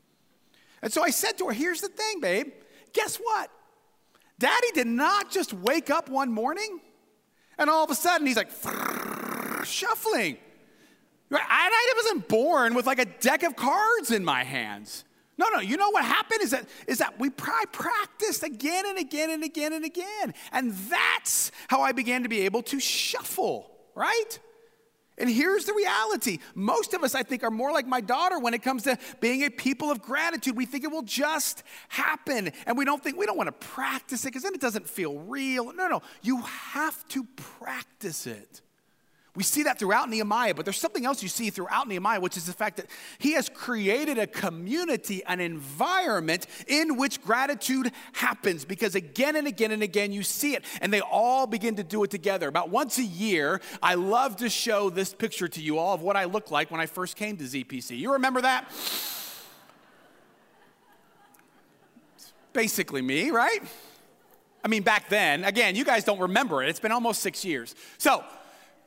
And 0.82 0.91
so 0.91 1.02
I 1.02 1.10
said 1.10 1.38
to 1.38 1.45
her, 1.45 1.54
"Here's 1.54 1.80
the 1.80 1.88
thing, 1.88 2.19
babe. 2.19 2.52
Guess 2.91 3.17
what? 3.17 3.50
Daddy 4.38 4.71
did 4.73 4.88
not 4.88 5.32
just 5.32 5.54
wake 5.54 5.89
up 5.89 6.10
one 6.10 6.32
morning, 6.32 6.82
and 7.58 7.69
all 7.69 7.86
of 7.86 7.89
a 7.89 7.95
sudden 7.95 8.28
he's 8.28 8.36
like 8.36 8.52
shuffling. 9.63 10.38
I 11.32 11.94
wasn't 11.98 12.28
born 12.28 12.74
with 12.74 12.86
like 12.86 13.00
a 13.00 13.06
deck 13.06 13.44
of 13.44 13.56
cards 13.56 14.12
in 14.12 14.24
my 14.24 14.44
hands. 14.44 15.04
No, 15.38 15.48
no, 15.54 15.60
you 15.60 15.78
know 15.78 15.92
what 15.92 16.04
happened 16.04 16.42
is 16.42 16.52
that, 16.52 16.68
is 16.88 16.98
that 16.98 17.20
we 17.20 17.30
practiced 17.30 18.44
again 18.44 18.86
and 18.88 18.98
again 18.98 19.30
and 19.30 19.44
again 19.44 19.74
and 19.74 19.86
again. 19.86 20.34
And 20.52 20.74
that's 20.74 21.52
how 21.68 21.82
I 21.82 21.92
began 21.92 22.24
to 22.24 22.30
be 22.30 22.42
able 22.42 22.63
to 22.63 22.80
shuffle, 22.80 23.70
right? 23.94 24.40
And 25.20 25.30
here's 25.30 25.66
the 25.66 25.74
reality. 25.74 26.40
Most 26.56 26.94
of 26.94 27.04
us, 27.04 27.13
I 27.13 27.24
think, 27.24 27.44
are 27.44 27.52
more 27.52 27.72
like 27.72 27.88
my 27.88 28.02
daughter 28.02 28.40
when 28.40 28.54
it 28.54 28.63
comes 28.63 28.84
to 28.84 28.98
being 29.20 29.44
a 29.44 29.50
people 29.50 29.92
of 29.92 30.02
gratitude. 30.02 30.56
We 30.56 30.66
think 30.66 30.84
it 30.84 30.92
will 30.92 31.04
just 31.04 31.63
happen. 31.90 32.52
And 32.66 32.78
we 32.78 32.86
don't 32.86 33.04
think, 33.04 33.18
we 33.18 33.26
don't 33.26 33.38
want 33.38 33.48
to 33.48 33.68
practice 33.68 34.24
it 34.24 34.30
because 34.30 34.44
then 34.44 34.56
it 34.56 34.62
doesn't 34.62 34.88
feel 34.88 35.20
real. 35.20 35.74
No, 35.74 35.88
no, 35.88 36.02
you 36.22 36.42
have 36.42 37.08
to 37.10 37.24
practice 37.36 38.26
it. 38.28 38.62
We 39.38 39.43
see 39.43 39.62
that 39.63 39.78
throughout 39.78 40.10
Nehemiah, 40.10 40.56
but 40.56 40.65
there's 40.65 40.80
something 40.80 41.06
else 41.06 41.21
you 41.21 41.30
see 41.30 41.52
throughout 41.52 41.88
Nehemiah, 41.88 42.19
which 42.19 42.38
is 42.38 42.47
the 42.47 42.54
fact 42.54 42.78
that 42.78 42.88
he 43.19 43.34
has 43.34 43.50
created 43.50 44.17
a 44.17 44.26
community, 44.26 45.23
an 45.28 45.39
environment 45.39 46.47
in 46.65 46.97
which 46.97 47.21
gratitude 47.21 47.91
happens. 48.13 48.65
Because 48.65 48.95
again 48.95 49.36
and 49.36 49.45
again 49.45 49.71
and 49.71 49.84
again, 49.84 50.12
you 50.12 50.23
see 50.23 50.56
it, 50.56 50.65
and 50.82 50.91
they 50.91 51.02
all 51.02 51.45
begin 51.45 51.76
to 51.76 51.84
do 51.84 52.04
it 52.04 52.10
together. 52.10 52.47
About 52.47 52.71
once 52.71 52.97
a 52.97 53.04
year, 53.04 53.62
I 53.84 53.93
love 53.93 54.38
to 54.38 54.50
show 54.50 54.89
this 54.89 55.13
picture 55.13 55.47
to 55.47 55.62
you 55.62 55.78
all 55.78 55.93
of 55.93 56.02
what 56.02 56.15
I 56.15 56.23
looked 56.23 56.50
like 56.50 56.71
when 56.71 56.82
I 56.82 56.88
first 56.88 57.15
came 57.15 57.38
to 57.38 57.43
ZPC. 57.43 57.95
You 57.95 58.13
remember 58.13 58.41
that? 58.41 58.71
basically 62.54 63.04
me, 63.04 63.30
right? 63.30 63.60
I 64.65 64.67
mean, 64.67 64.82
back 64.82 65.10
then, 65.10 65.43
again, 65.43 65.76
you 65.76 65.86
guys 65.86 66.04
don't 66.04 66.19
remember 66.19 66.63
it. 66.63 66.69
It's 66.69 66.80
been 66.80 66.91
almost 66.91 67.21
six 67.21 67.45
years. 67.45 67.76
So, 68.00 68.23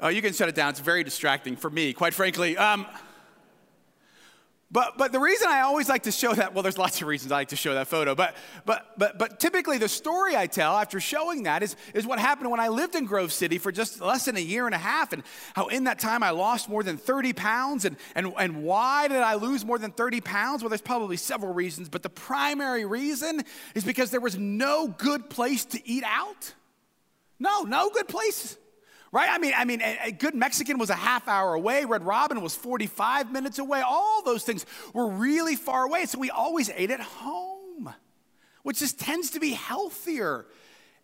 uh, 0.03 0.09
you 0.09 0.23
can 0.23 0.33
shut 0.33 0.49
it 0.49 0.55
down. 0.55 0.71
It's 0.71 0.81
very 0.81 1.05
distracting 1.05 1.57
for 1.57 1.71
me, 1.71 1.93
quite 1.93 2.15
frankly. 2.15 2.57
Um, 2.57 2.87
but, 4.73 4.97
but 4.97 5.11
the 5.11 5.19
reason 5.19 5.49
I 5.51 5.63
always 5.63 5.89
like 5.89 6.05
to 6.05 6.13
show 6.13 6.33
that, 6.33 6.55
well, 6.55 6.63
there's 6.63 6.79
lots 6.79 7.03
of 7.03 7.09
reasons 7.09 7.33
I 7.33 7.39
like 7.39 7.49
to 7.49 7.57
show 7.57 7.75
that 7.75 7.89
photo, 7.89 8.15
but, 8.15 8.37
but, 8.65 8.97
but, 8.97 9.19
but 9.19 9.41
typically 9.41 9.79
the 9.79 9.89
story 9.89 10.37
I 10.37 10.47
tell 10.47 10.77
after 10.77 11.01
showing 11.01 11.43
that 11.43 11.65
is, 11.65 11.75
is 11.93 12.07
what 12.07 12.21
happened 12.21 12.53
when 12.53 12.61
I 12.61 12.69
lived 12.69 12.95
in 12.95 13.05
Grove 13.05 13.33
City 13.33 13.59
for 13.59 13.73
just 13.73 14.01
less 14.01 14.27
than 14.27 14.37
a 14.37 14.41
year 14.41 14.67
and 14.67 14.75
a 14.75 14.79
half, 14.79 15.13
and 15.13 15.25
how 15.57 15.67
in 15.67 15.85
that 15.85 15.99
time 15.99 16.23
I 16.23 16.31
lost 16.31 16.69
more 16.69 16.85
than 16.85 16.99
30 16.99 17.33
pounds. 17.33 17.85
And, 17.85 17.97
and, 18.15 18.33
and 18.39 18.63
why 18.63 19.09
did 19.09 19.19
I 19.19 19.35
lose 19.35 19.65
more 19.65 19.79
than 19.79 19.91
30 19.91 20.21
pounds? 20.21 20.63
Well, 20.63 20.69
there's 20.69 20.81
probably 20.81 21.17
several 21.17 21.53
reasons, 21.53 21.89
but 21.89 22.05
the 22.05 22.09
primary 22.09 22.85
reason 22.85 23.43
is 23.75 23.83
because 23.83 24.13
there 24.13 24.21
was 24.21 24.39
no 24.39 24.87
good 24.87 25.29
place 25.29 25.65
to 25.65 25.85
eat 25.85 26.05
out. 26.07 26.55
No, 27.41 27.63
no 27.63 27.91
good 27.91 28.07
place 28.07 28.57
right? 29.13 29.29
I 29.31 29.39
mean, 29.39 29.53
I 29.57 29.65
mean, 29.65 29.83
a, 29.83 30.13
good 30.13 30.35
Mexican 30.35 30.79
was 30.79 30.91
a 30.91 30.95
half 30.95 31.27
hour 31.27 31.55
away. 31.55 31.85
Red 31.85 32.05
Robin 32.05 32.41
was 32.41 32.55
45 32.55 33.33
minutes 33.33 33.59
away. 33.59 33.83
All 33.85 34.23
those 34.23 34.45
things 34.45 34.65
were 34.93 35.09
really 35.09 35.57
far 35.57 35.85
away. 35.85 36.07
So 36.07 36.19
we 36.19 36.31
always 36.31 36.71
ate 36.71 36.91
at 36.91 37.01
home, 37.01 37.93
which 38.63 38.79
just 38.79 39.01
tends 39.01 39.31
to 39.31 39.41
be 39.41 39.51
healthier. 39.51 40.47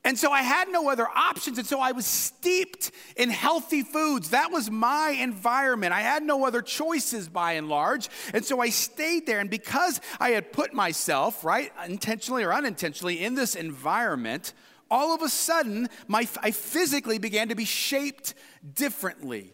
And 0.04 0.16
so 0.16 0.30
I 0.30 0.42
had 0.42 0.68
no 0.68 0.88
other 0.88 1.08
options. 1.08 1.58
And 1.58 1.66
so 1.66 1.80
I 1.80 1.90
was 1.90 2.06
steeped 2.06 2.92
in 3.16 3.28
healthy 3.28 3.82
foods. 3.82 4.30
That 4.30 4.52
was 4.52 4.70
my 4.70 5.10
environment. 5.10 5.92
I 5.92 6.00
had 6.00 6.22
no 6.22 6.46
other 6.46 6.62
choices 6.62 7.28
by 7.28 7.54
and 7.54 7.68
large. 7.68 8.08
And 8.32 8.44
so 8.44 8.60
I 8.60 8.68
stayed 8.68 9.26
there. 9.26 9.40
And 9.40 9.50
because 9.50 10.00
I 10.20 10.30
had 10.30 10.52
put 10.52 10.72
myself, 10.72 11.44
right, 11.44 11.72
intentionally 11.84 12.44
or 12.44 12.54
unintentionally, 12.54 13.24
in 13.24 13.34
this 13.34 13.56
environment, 13.56 14.52
all 14.90 15.14
of 15.14 15.22
a 15.22 15.28
sudden, 15.28 15.88
my, 16.06 16.28
I 16.42 16.50
physically 16.50 17.18
began 17.18 17.48
to 17.48 17.54
be 17.54 17.64
shaped 17.64 18.34
differently. 18.74 19.52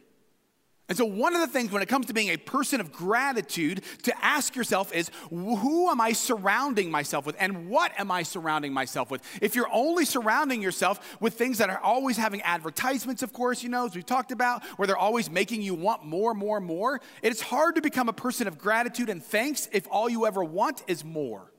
And 0.92 0.98
so, 0.98 1.06
one 1.06 1.34
of 1.34 1.40
the 1.40 1.46
things 1.46 1.72
when 1.72 1.80
it 1.80 1.88
comes 1.88 2.04
to 2.06 2.12
being 2.12 2.28
a 2.28 2.36
person 2.36 2.78
of 2.78 2.92
gratitude 2.92 3.82
to 4.02 4.24
ask 4.24 4.54
yourself 4.54 4.92
is 4.92 5.10
who 5.30 5.88
am 5.88 6.02
I 6.02 6.12
surrounding 6.12 6.90
myself 6.90 7.24
with 7.24 7.34
and 7.38 7.70
what 7.70 7.92
am 7.98 8.10
I 8.10 8.24
surrounding 8.24 8.74
myself 8.74 9.10
with? 9.10 9.22
If 9.40 9.54
you're 9.54 9.72
only 9.72 10.04
surrounding 10.04 10.60
yourself 10.60 11.16
with 11.18 11.32
things 11.32 11.56
that 11.58 11.70
are 11.70 11.78
always 11.78 12.18
having 12.18 12.42
advertisements, 12.42 13.22
of 13.22 13.32
course, 13.32 13.62
you 13.62 13.70
know, 13.70 13.86
as 13.86 13.94
we've 13.94 14.04
talked 14.04 14.32
about, 14.32 14.64
where 14.76 14.86
they're 14.86 14.96
always 14.96 15.30
making 15.30 15.62
you 15.62 15.74
want 15.74 16.04
more, 16.04 16.34
more, 16.34 16.60
more, 16.60 17.00
it's 17.22 17.40
hard 17.40 17.76
to 17.76 17.80
become 17.80 18.10
a 18.10 18.12
person 18.12 18.46
of 18.46 18.58
gratitude 18.58 19.08
and 19.08 19.24
thanks 19.24 19.68
if 19.72 19.88
all 19.90 20.10
you 20.10 20.26
ever 20.26 20.44
want 20.44 20.82
is 20.88 21.04
more. 21.04 21.52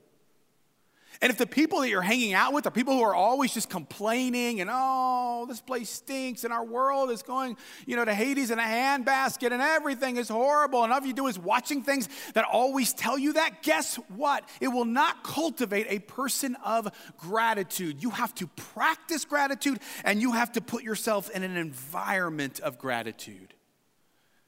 And 1.22 1.30
if 1.30 1.38
the 1.38 1.48
people 1.48 1.82
that 1.82 1.90
you're 1.90 2.02
hanging 2.02 2.34
out 2.34 2.54
with 2.54 2.66
are 2.66 2.72
people 2.72 2.94
who 2.94 3.04
are 3.04 3.16
always 3.16 3.54
just 3.54 3.70
complaining 3.70 4.62
and, 4.62 4.70
oh, 4.72 5.46
this 5.48 5.62
place 5.62 5.90
stinks 5.90 6.44
and 6.44 6.52
our 6.52 6.66
world 6.66 7.12
is 7.12 7.24
going, 7.24 7.56
you 7.86 7.96
know, 7.96 8.04
to 8.04 8.14
Hades 8.14 8.52
in 8.52 8.60
a 8.60 8.64
handbasket 8.64 9.52
and 9.52 9.62
everything 9.62 10.18
is 10.18 10.28
horrible 10.28 10.84
and 10.84 10.92
all 10.92 11.02
you 11.02 11.14
do 11.14 11.28
is 11.28 11.38
watching 11.38 11.84
things 11.84 12.10
that 12.34 12.46
always 12.46 12.94
tell 12.94 13.18
you 13.18 13.34
that, 13.34 13.62
guess 13.64 13.96
what? 14.16 14.48
It 14.60 14.70
will 14.70 14.86
not 14.86 15.24
cultivate 15.24 15.88
a 15.90 16.00
person 16.00 16.56
of 16.64 16.92
gratitude. 17.18 18.02
You 18.02 18.10
have 18.10 18.34
to 18.36 18.48
practice 18.48 19.26
gratitude 19.26 19.80
and 20.04 20.22
you 20.22 20.34
have 20.34 20.52
to 20.54 20.62
put 20.62 20.84
yourself 20.84 21.30
in 21.30 21.44
an 21.44 21.58
environment 21.58 22.60
of 22.60 22.78
gratitude. 22.78 23.54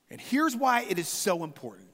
And 0.09 0.19
here's 0.19 0.55
why 0.55 0.85
it 0.87 0.99
is 0.99 1.07
so 1.07 1.43
important 1.43 1.89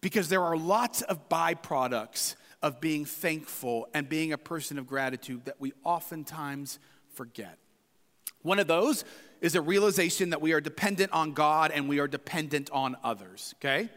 because 0.00 0.28
there 0.28 0.42
are 0.42 0.56
lots 0.56 1.02
of 1.02 1.28
byproducts 1.28 2.34
of 2.62 2.80
being 2.80 3.04
thankful 3.04 3.88
and 3.94 4.08
being 4.08 4.32
a 4.32 4.38
person 4.38 4.78
of 4.78 4.86
gratitude 4.86 5.44
that 5.46 5.60
we 5.60 5.72
oftentimes 5.84 6.78
forget. 7.14 7.58
One 8.42 8.58
of 8.58 8.66
those 8.66 9.04
is 9.40 9.54
a 9.54 9.60
realization 9.60 10.30
that 10.30 10.40
we 10.40 10.52
are 10.52 10.60
dependent 10.60 11.12
on 11.12 11.32
God 11.32 11.70
and 11.70 11.88
we 11.88 11.98
are 12.00 12.08
dependent 12.08 12.70
on 12.70 12.96
others, 13.02 13.54
okay? 13.58 13.88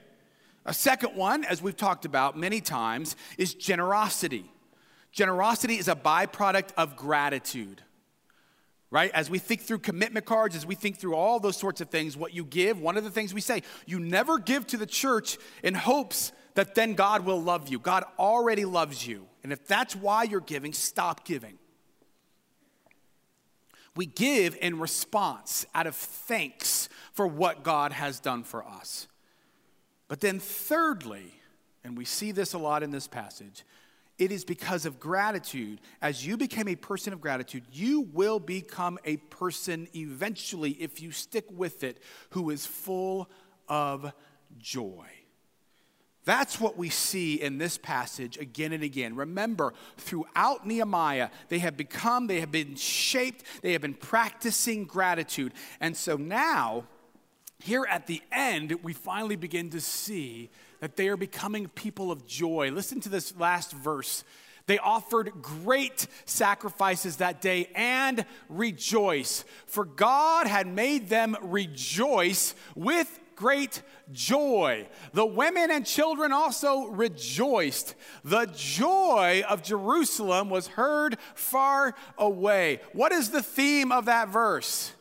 A 0.66 0.74
second 0.74 1.16
one, 1.16 1.44
as 1.44 1.62
we've 1.62 1.76
talked 1.76 2.06
about 2.06 2.38
many 2.38 2.62
times, 2.62 3.16
is 3.38 3.54
generosity. 3.54 4.46
Generosity 5.12 5.76
is 5.76 5.88
a 5.88 5.96
byproduct 5.96 6.70
of 6.78 6.96
gratitude, 6.96 7.82
right? 8.90 9.12
As 9.12 9.30
we 9.30 9.40
think 9.40 9.62
through 9.62 9.80
commitment 9.80 10.26
cards, 10.26 10.56
as 10.56 10.66
we 10.66 10.76
think 10.76 10.98
through 10.98 11.16
all 11.16 11.40
those 11.40 11.58
sorts 11.58 11.82
of 11.82 11.90
things, 11.90 12.16
what 12.16 12.34
you 12.34 12.46
give, 12.46 12.80
one 12.80 12.98
of 12.98 13.04
the 13.04 13.12
things 13.12 13.34
we 13.34 13.42
say, 13.42 13.62
you 13.86 14.00
never 14.00 14.40
give 14.40 14.66
to 14.68 14.78
the 14.78 14.86
church 14.86 15.38
in 15.64 15.74
hopes 15.74 16.32
that 16.56 16.76
then 16.76 16.94
God 16.94 17.26
will 17.26 17.42
love 17.42 17.70
you. 17.70 17.80
God 17.80 18.04
already 18.18 18.66
loves 18.66 19.06
you. 19.06 19.28
And 19.44 19.52
if 19.52 19.68
that's 19.68 19.96
why 19.96 20.24
you're 20.24 20.40
giving, 20.40 20.74
stop 20.74 21.26
giving. 21.26 21.58
We 23.96 24.06
give 24.06 24.58
in 24.60 24.80
response 24.80 25.66
out 25.76 25.88
of 25.88 25.96
thanks 25.96 26.90
for 27.14 27.28
what 27.28 27.64
God 27.64 27.92
has 27.92 28.20
done 28.20 28.44
for 28.44 28.66
us. 28.66 29.08
But 30.08 30.20
then, 30.20 30.40
thirdly, 30.40 31.34
and 31.84 31.98
we 31.98 32.06
see 32.06 32.32
this 32.32 32.54
a 32.54 32.58
lot 32.58 32.84
in 32.84 32.92
this 32.92 33.08
passage, 33.08 33.64
it 34.18 34.32
is 34.32 34.46
because 34.46 34.86
of 34.86 35.00
gratitude. 35.00 35.80
As 36.02 36.26
you 36.26 36.38
became 36.38 36.68
a 36.68 36.76
person 36.76 37.14
of 37.14 37.22
gratitude, 37.22 37.64
you 37.72 38.02
will 38.14 38.40
become 38.40 39.00
a 39.06 39.18
person 39.18 39.88
eventually, 39.96 40.72
if 40.72 41.02
you 41.02 41.12
stick 41.12 41.46
with 41.52 41.84
it, 41.84 42.02
who 42.32 42.50
is 42.50 42.66
full 42.66 43.30
of 43.68 44.12
joy. 44.60 45.08
That's 46.26 46.60
what 46.60 46.78
we 46.78 46.90
see 46.90 47.36
in 47.36 47.58
this 47.58 47.78
passage 47.78 48.38
again 48.38 48.72
and 48.72 48.84
again. 48.84 49.16
Remember, 49.16 49.74
throughout 49.98 50.66
Nehemiah, 50.66 51.30
they 51.50 51.60
have 51.60 51.76
become, 51.76 52.28
they 52.28 52.40
have 52.40 52.52
been 52.52 52.76
shaped, 52.76 53.44
they 53.62 53.74
have 53.74 53.82
been 53.82 53.94
practicing 53.94 54.86
gratitude. 54.86 55.54
And 55.82 55.98
so 55.98 56.16
now, 56.16 56.86
here 57.60 57.86
at 57.90 58.08
the 58.08 58.22
end, 58.32 58.78
we 58.84 58.94
finally 58.94 59.36
begin 59.36 59.70
to 59.72 59.82
see 59.82 60.50
that 60.80 60.96
they 60.96 61.10
are 61.10 61.18
becoming 61.18 61.68
people 61.70 62.12
of 62.12 62.26
joy. 62.26 62.72
Listen 62.72 63.02
to 63.02 63.10
this 63.10 63.36
last 63.38 63.72
verse. 63.72 64.24
They 64.66 64.78
offered 64.78 65.42
great 65.42 66.08
sacrifices 66.26 67.18
that 67.18 67.42
day 67.42 67.70
and 67.76 68.26
rejoice, 68.48 69.44
for 69.66 69.84
God 69.84 70.48
had 70.48 70.68
made 70.68 71.10
them 71.10 71.36
rejoice 71.42 72.56
with 72.76 73.20
great 73.44 73.82
joy. 74.14 74.88
The 75.12 75.26
women 75.26 75.70
and 75.70 75.86
children 75.86 76.32
also 76.32 76.86
rejoiced. 76.86 77.94
The 78.24 78.46
joy 78.56 79.44
of 79.50 79.62
Jerusalem 79.62 80.50
was 80.50 80.68
heard 80.68 81.18
far 81.36 81.94
away. 82.18 82.80
What 82.94 83.12
is 83.12 83.32
the 83.32 83.44
theme 83.44 83.92
of 83.92 84.06
that 84.06 84.30
verse? 84.30 84.94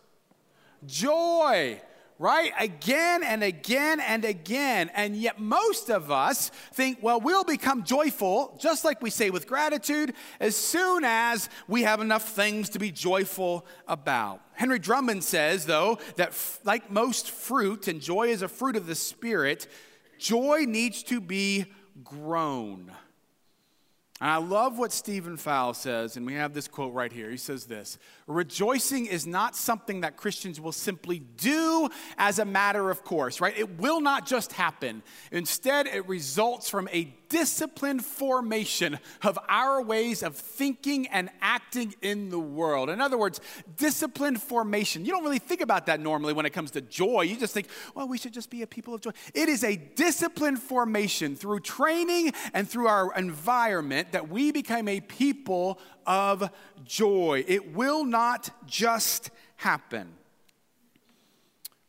Joy 0.85 1.81
right? 2.23 2.53
Again 2.57 3.25
and 3.25 3.43
again 3.43 3.99
and 3.99 4.25
again. 4.25 4.93
And 4.95 5.17
yet, 5.17 5.41
most 5.41 5.91
of 5.91 6.13
us 6.13 6.51
think, 6.73 6.99
well, 7.03 7.21
we'll 7.21 7.43
become 7.43 7.83
joyful, 7.83 8.57
just 8.63 8.85
like 8.85 9.03
we 9.03 9.11
say 9.11 9.31
with 9.31 9.49
gratitude, 9.49 10.15
as 10.39 10.55
soon 10.55 11.03
as 11.05 11.51
we 11.67 11.83
have 11.83 12.01
enough 12.01 12.29
things 12.29 12.69
to 12.71 12.79
be 12.79 12.93
joyful 12.93 13.67
about. 13.89 14.41
Henry 14.53 14.79
Drummond 14.79 15.25
says, 15.25 15.67
though, 15.67 15.99
that 16.15 16.29
f- 16.29 16.61
like 16.63 16.93
most 16.93 17.29
fruit, 17.29 17.89
and 17.89 18.01
joy 18.01 18.29
is 18.29 18.43
a 18.43 18.49
fruit 18.49 18.77
of 18.77 18.87
the 18.87 18.95
Spirit, 18.95 19.67
joy 20.17 20.65
needs 20.65 21.03
to 21.03 21.21
be 21.21 21.67
grown. 22.05 22.93
And 24.21 24.31
I 24.31 24.37
love 24.37 24.79
what 24.79 24.93
Stephen 24.93 25.37
Fowl 25.37 25.75
says, 25.75 26.17
and 26.17 26.25
we 26.25 26.35
have 26.35 26.55
this 26.55 26.69
quote 26.69 26.95
right 26.95 27.13
here. 27.13 27.29
He 27.29 27.37
says 27.37 27.65
this 27.65 27.99
Rejoicing 28.33 29.07
is 29.07 29.27
not 29.27 29.55
something 29.55 30.01
that 30.01 30.17
Christians 30.17 30.61
will 30.61 30.73
simply 30.73 31.19
do 31.19 31.89
as 32.19 32.39
a 32.39 32.45
matter 32.45 32.91
of 32.91 33.05
course, 33.05 33.41
right? 33.41 33.57
It 33.57 33.79
will 33.79 34.01
not 34.01 34.27
just 34.27 34.53
happen. 34.53 35.03
Instead, 35.31 35.87
it 35.87 36.09
results 36.09 36.69
from 36.69 36.89
a 36.93 37.15
disciplined 37.33 38.05
formation 38.05 38.99
of 39.23 39.39
our 39.49 39.81
ways 39.81 40.23
of 40.23 40.37
thinking 40.37 41.07
and 41.07 41.31
acting 41.41 41.95
in 42.03 42.29
the 42.29 42.39
world. 42.39 42.91
In 42.91 43.01
other 43.01 43.17
words, 43.17 43.41
disciplined 43.79 44.41
formation. 44.43 45.07
You 45.07 45.13
don't 45.13 45.25
really 45.25 45.39
think 45.39 45.63
about 45.63 45.87
that 45.87 45.99
normally 45.99 46.35
when 46.35 46.45
it 46.45 46.51
comes 46.51 46.73
to 46.73 46.83
joy. 46.83 47.23
You 47.23 47.39
just 47.39 47.55
think, 47.55 47.69
well, 47.95 48.07
we 48.07 48.19
should 48.19 48.35
just 48.35 48.51
be 48.51 48.61
a 48.61 48.67
people 48.67 48.95
of 48.95 49.01
joy. 49.01 49.13
It 49.33 49.49
is 49.49 49.65
a 49.65 49.77
disciplined 49.77 50.59
formation 50.59 51.35
through 51.35 51.61
training 51.61 52.35
and 52.53 52.69
through 52.69 52.89
our 52.89 53.15
environment 53.17 54.13
that 54.13 54.29
we 54.29 54.53
become 54.53 54.87
a 54.87 55.01
people 55.01 55.79
of 56.07 56.51
joy. 56.85 57.45
It 57.47 57.75
will 57.75 58.05
not 58.05 58.51
just 58.67 59.31
happen. 59.57 60.15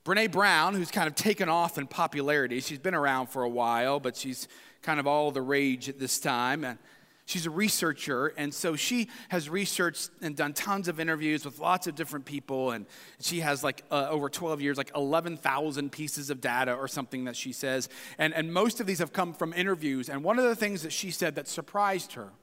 Brene 0.06 0.32
Brown, 0.32 0.76
who's 0.76 0.92
kind 0.92 1.08
of 1.08 1.16
taken 1.16 1.48
off 1.48 1.78
in 1.78 1.88
popularity, 1.88 2.60
she's 2.60 2.80
been 2.80 2.96
around 2.96 3.28
for 3.28 3.44
a 3.44 3.50
while, 3.50 4.00
but 4.00 4.18
she's 4.18 4.48
kind 4.82 5.00
of 5.00 5.08
all 5.08 5.32
the 5.32 5.42
rage 5.42 5.88
at 5.88 5.98
this 5.98 6.20
time. 6.20 6.66
And 6.66 6.78
she's 7.26 7.46
a 7.46 7.50
researcher, 7.50 8.34
and 8.36 8.54
so 8.54 8.76
she 8.76 9.08
has 9.30 9.50
researched 9.50 10.10
and 10.22 10.36
done 10.36 10.52
tons 10.52 10.90
of 10.90 11.00
interviews 11.00 11.46
with 11.46 11.60
lots 11.60 11.88
of 11.88 11.96
different 11.96 12.26
people. 12.26 12.72
And 12.72 12.86
she 13.22 13.40
has 13.40 13.64
like 13.64 13.84
uh, 13.92 14.08
over 14.10 14.28
12 14.28 14.60
years, 14.60 14.78
like 14.78 14.92
11,000 14.94 15.90
pieces 15.90 16.30
of 16.30 16.42
data 16.42 16.74
or 16.74 16.90
something 16.90 17.24
that 17.24 17.38
she 17.38 17.54
says. 17.54 17.88
And, 18.18 18.34
and 18.34 18.54
most 18.54 18.82
of 18.82 18.88
these 18.88 19.00
have 19.00 19.14
come 19.14 19.34
from 19.34 19.54
interviews. 19.54 20.10
And 20.10 20.22
one 20.22 20.38
of 20.38 20.44
the 20.44 20.56
things 20.56 20.84
that 20.84 20.92
she 20.92 21.12
said 21.12 21.36
that 21.36 21.48
surprised 21.48 22.14
her 22.14 22.34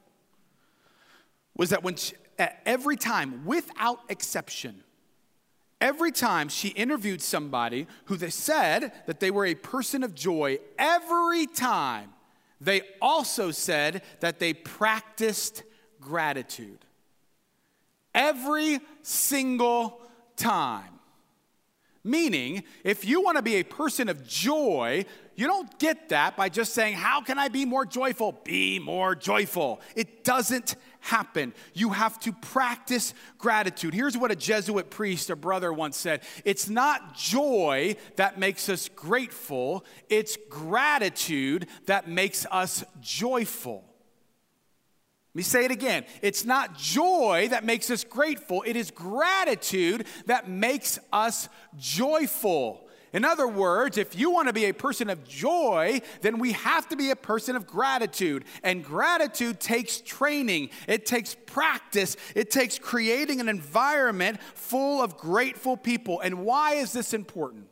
was 1.61 1.69
that 1.69 1.83
when 1.83 1.95
she, 1.95 2.15
every 2.65 2.97
time, 2.97 3.45
without 3.45 4.01
exception, 4.09 4.83
every 5.79 6.11
time 6.11 6.49
she 6.49 6.69
interviewed 6.69 7.21
somebody 7.21 7.87
who 8.07 8.17
they 8.17 8.31
said 8.31 8.91
that 9.05 9.21
they 9.21 9.31
were 9.31 9.45
a 9.45 9.55
person 9.55 10.03
of 10.03 10.15
joy, 10.15 10.59
every 10.79 11.47
time 11.47 12.15
they 12.63 12.81
also 13.03 13.51
said 13.51 14.01
that 14.21 14.39
they 14.39 14.55
practiced 14.55 15.63
gratitude. 16.01 16.79
Every 18.15 18.79
single 19.03 20.01
time. 20.37 20.99
Meaning, 22.03 22.65
if 22.85 23.05
you 23.05 23.21
want 23.21 23.37
to 23.37 23.43
be 23.43 23.57
a 23.57 23.63
person 23.63 24.09
of 24.09 24.27
joy, 24.27 25.05
you 25.35 25.47
don't 25.47 25.79
get 25.79 26.09
that 26.09 26.35
by 26.35 26.49
just 26.49 26.73
saying, 26.73 26.95
How 26.95 27.21
can 27.21 27.39
I 27.39 27.49
be 27.49 27.67
more 27.67 27.85
joyful? 27.85 28.41
Be 28.45 28.79
more 28.79 29.15
joyful. 29.15 29.83
It 29.95 30.25
doesn't 30.25 30.77
happen. 31.01 31.55
You 31.75 31.91
have 31.91 32.19
to 32.21 32.33
practice 32.33 33.15
gratitude. 33.39 33.95
Here's 33.95 34.17
what 34.17 34.31
a 34.31 34.37
Jesuit 34.37 34.91
priest 34.91 35.31
or 35.31 35.37
brother 35.37 35.73
once 35.73 35.97
said 35.97 36.23
It's 36.45 36.69
not 36.69 37.15
joy 37.15 37.97
that 38.17 38.39
makes 38.39 38.69
us 38.69 38.89
grateful, 38.89 39.85
it's 40.09 40.37
gratitude 40.49 41.67
that 41.87 42.09
makes 42.09 42.47
us 42.51 42.85
joyful. 43.01 43.85
Let 45.33 45.39
me 45.39 45.43
say 45.45 45.65
it 45.65 45.71
again. 45.71 46.05
It's 46.23 46.45
not 46.45 46.77
joy 46.77 47.49
that 47.51 47.65
makes 47.65 47.89
us 47.91 48.03
grateful, 48.03 48.65
it 48.67 48.77
is 48.77 48.91
gratitude 48.91 50.07
that 50.27 50.49
makes 50.49 50.99
us 51.13 51.49
joyful. 51.77 52.89
In 53.13 53.25
other 53.25 53.49
words, 53.49 53.99
if 53.99 54.17
you 54.17 54.31
want 54.31 54.47
to 54.49 54.53
be 54.53 54.67
a 54.67 54.75
person 54.75 55.11
of 55.11 55.27
joy, 55.27 56.01
then 56.21 56.39
we 56.39 56.53
have 56.53 56.89
to 56.91 56.97
be 56.97 57.11
a 57.11 57.17
person 57.17 57.57
of 57.57 57.67
gratitude. 57.67 58.45
And 58.63 58.85
gratitude 58.85 59.59
takes 59.59 60.01
training, 60.01 60.71
it 60.87 61.07
takes 61.07 61.35
practice, 61.35 62.17
it 62.37 62.51
takes 62.51 62.79
creating 62.79 63.41
an 63.41 63.49
environment 63.49 64.41
full 64.55 65.03
of 65.03 65.17
grateful 65.17 65.77
people. 65.77 66.21
And 66.21 66.45
why 66.45 66.75
is 66.75 66.93
this 66.93 67.13
important? 67.13 67.67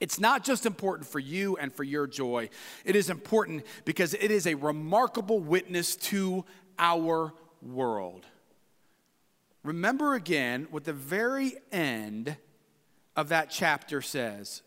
It's 0.00 0.20
not 0.20 0.44
just 0.44 0.64
important 0.64 1.08
for 1.08 1.18
you 1.18 1.56
and 1.56 1.72
for 1.72 1.82
your 1.84 2.06
joy, 2.06 2.48
it 2.84 2.96
is 2.96 3.10
important 3.10 3.64
because 3.84 4.14
it 4.14 4.30
is 4.30 4.46
a 4.46 4.54
remarkable 4.54 5.40
witness 5.40 5.96
to 5.96 6.44
our 6.78 7.34
world. 7.60 8.24
Remember 9.64 10.14
again 10.14 10.68
what 10.70 10.84
the 10.84 10.92
very 10.92 11.54
end 11.72 12.36
of 13.18 13.30
that 13.30 13.50
chapter 13.50 14.00
says 14.00 14.62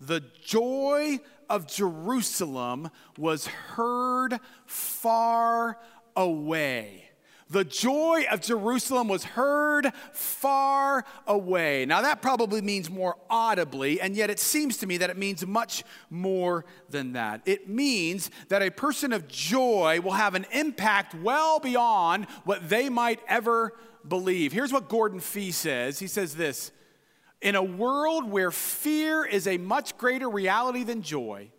The 0.00 0.20
joy 0.44 1.20
of 1.48 1.68
Jerusalem 1.68 2.90
was 3.16 3.46
heard 3.46 4.40
far 4.66 5.78
away. 6.16 7.04
The 7.50 7.64
joy 7.64 8.26
of 8.30 8.42
Jerusalem 8.42 9.08
was 9.08 9.24
heard 9.24 9.90
far 10.12 11.04
away. 11.26 11.86
Now, 11.86 12.02
that 12.02 12.20
probably 12.20 12.60
means 12.60 12.90
more 12.90 13.16
audibly, 13.30 14.00
and 14.02 14.14
yet 14.14 14.28
it 14.28 14.40
seems 14.40 14.76
to 14.78 14.86
me 14.86 14.98
that 14.98 15.08
it 15.08 15.16
means 15.16 15.46
much 15.46 15.82
more 16.10 16.66
than 16.90 17.12
that. 17.12 17.40
It 17.46 17.68
means 17.68 18.30
that 18.48 18.60
a 18.60 18.70
person 18.70 19.14
of 19.14 19.28
joy 19.28 20.00
will 20.02 20.12
have 20.12 20.34
an 20.34 20.46
impact 20.52 21.14
well 21.14 21.58
beyond 21.60 22.26
what 22.44 22.68
they 22.68 22.90
might 22.90 23.20
ever 23.28 23.72
believe. 24.06 24.52
Here's 24.52 24.72
what 24.72 24.88
Gordon 24.90 25.20
Fee 25.20 25.52
says 25.52 26.00
He 26.00 26.08
says 26.08 26.34
this 26.34 26.72
In 27.40 27.54
a 27.54 27.62
world 27.62 28.28
where 28.28 28.50
fear 28.50 29.24
is 29.24 29.46
a 29.46 29.58
much 29.58 29.96
greater 29.96 30.28
reality 30.28 30.82
than 30.82 31.02
joy, 31.02 31.50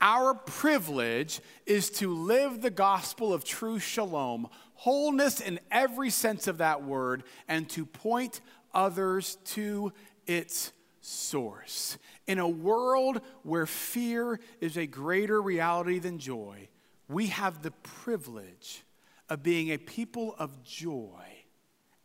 our 0.00 0.34
privilege 0.34 1.40
is 1.64 1.88
to 1.90 2.14
live 2.14 2.60
the 2.60 2.70
gospel 2.70 3.32
of 3.32 3.44
true 3.44 3.78
shalom 3.78 4.48
wholeness 4.74 5.40
in 5.40 5.58
every 5.70 6.10
sense 6.10 6.46
of 6.46 6.58
that 6.58 6.84
word, 6.84 7.22
and 7.48 7.68
to 7.70 7.86
point 7.86 8.42
others 8.74 9.38
to 9.44 9.92
its 10.26 10.72
source. 11.00 11.96
In 12.26 12.38
a 12.38 12.48
world 12.48 13.20
where 13.44 13.66
fear 13.66 14.40
is 14.60 14.76
a 14.76 14.86
greater 14.86 15.40
reality 15.40 15.98
than 16.00 16.18
joy, 16.18 16.68
we 17.08 17.28
have 17.28 17.62
the 17.62 17.70
privilege 17.70 18.84
of 19.28 19.42
being 19.42 19.70
a 19.70 19.78
people 19.78 20.34
of 20.38 20.62
joy 20.64 21.44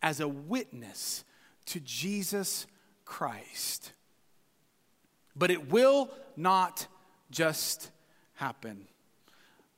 as 0.00 0.20
a 0.20 0.28
witness 0.28 1.24
to 1.66 1.80
Jesus 1.80 2.66
Christ. 3.10 3.92
But 5.34 5.50
it 5.50 5.68
will 5.68 6.10
not 6.36 6.86
just 7.32 7.90
happen. 8.34 8.86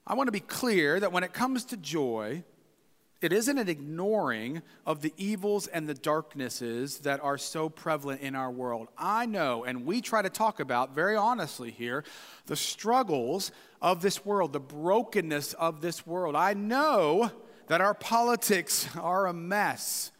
I 0.07 0.13
want 0.15 0.29
to 0.29 0.33
be 0.33 0.41
clear 0.41 1.01
that 1.01 1.13
when 1.13 1.25
it 1.25 1.33
comes 1.33 1.65
to 1.67 1.79
joy, 1.79 2.45
it 3.23 3.33
isn't 3.33 3.57
an 3.57 3.71
ignoring 3.71 4.61
of 4.85 5.01
the 5.01 5.15
evils 5.17 5.67
and 5.67 5.89
the 5.89 5.95
darknesses 5.95 6.99
that 6.99 7.21
are 7.25 7.39
so 7.39 7.71
prevalent 7.71 8.21
in 8.21 8.35
our 8.35 8.51
world. 8.51 8.89
I 8.99 9.25
know, 9.25 9.65
and 9.65 9.87
we 9.87 10.03
try 10.03 10.21
to 10.21 10.31
talk 10.31 10.61
about 10.61 10.95
very 10.95 11.17
honestly 11.17 11.71
here, 11.71 12.05
the 12.47 12.57
struggles 12.57 13.51
of 13.81 14.03
this 14.03 14.27
world, 14.27 14.53
the 14.53 14.61
brokenness 14.61 15.55
of 15.55 15.81
this 15.81 16.07
world. 16.07 16.37
I 16.37 16.53
know 16.53 17.31
that 17.69 17.81
our 17.81 17.95
politics 17.95 18.89
are 18.95 19.27
a 19.27 19.33
mess. 19.33 20.13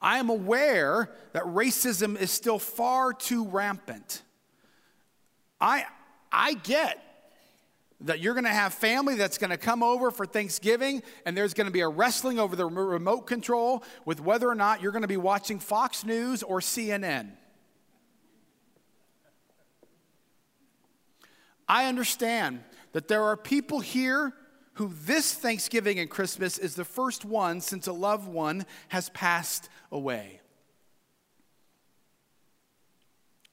I 0.00 0.18
am 0.18 0.30
aware 0.30 1.10
that 1.32 1.42
racism 1.44 2.18
is 2.18 2.30
still 2.30 2.58
far 2.58 3.12
too 3.12 3.46
rampant. 3.46 4.22
I, 5.60 5.84
I 6.32 6.54
get 6.54 7.04
that 8.02 8.20
you're 8.20 8.32
going 8.32 8.44
to 8.44 8.50
have 8.50 8.72
family 8.72 9.14
that's 9.14 9.36
going 9.36 9.50
to 9.50 9.58
come 9.58 9.82
over 9.82 10.10
for 10.10 10.24
Thanksgiving 10.24 11.02
and 11.26 11.36
there's 11.36 11.52
going 11.52 11.66
to 11.66 11.72
be 11.72 11.80
a 11.80 11.88
wrestling 11.88 12.38
over 12.38 12.56
the 12.56 12.64
remote 12.64 13.26
control 13.26 13.84
with 14.06 14.20
whether 14.20 14.48
or 14.48 14.54
not 14.54 14.80
you're 14.80 14.92
going 14.92 15.02
to 15.02 15.08
be 15.08 15.18
watching 15.18 15.58
Fox 15.58 16.04
News 16.04 16.42
or 16.42 16.60
CNN. 16.60 17.32
I 21.68 21.86
understand 21.86 22.64
that 22.92 23.06
there 23.06 23.22
are 23.24 23.36
people 23.36 23.80
here 23.80 24.32
who 24.80 24.90
this 25.04 25.34
Thanksgiving 25.34 25.98
and 25.98 26.08
Christmas 26.08 26.56
is 26.56 26.74
the 26.74 26.86
first 26.86 27.26
one 27.26 27.60
since 27.60 27.86
a 27.86 27.92
loved 27.92 28.26
one 28.26 28.64
has 28.88 29.10
passed 29.10 29.68
away. 29.92 30.40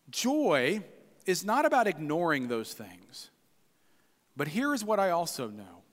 Joy 0.10 0.82
is 1.26 1.44
not 1.44 1.66
about 1.66 1.86
ignoring 1.86 2.48
those 2.48 2.72
things. 2.72 3.30
But 4.38 4.48
here 4.48 4.74
is 4.74 4.86
what 4.86 5.02
I 5.02 5.10
also 5.10 5.50
know 5.50 5.84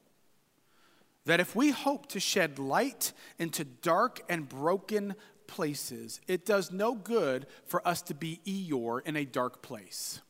that 1.24 1.40
if 1.40 1.56
we 1.56 1.72
hope 1.72 2.06
to 2.10 2.20
shed 2.20 2.60
light 2.60 3.12
into 3.36 3.64
dark 3.64 4.22
and 4.28 4.48
broken 4.48 5.16
places, 5.48 6.20
it 6.28 6.46
does 6.46 6.70
no 6.70 6.94
good 6.94 7.48
for 7.66 7.84
us 7.88 8.02
to 8.02 8.14
be 8.14 8.40
Eeyore 8.46 9.00
in 9.04 9.16
a 9.16 9.24
dark 9.24 9.62
place. 9.62 10.20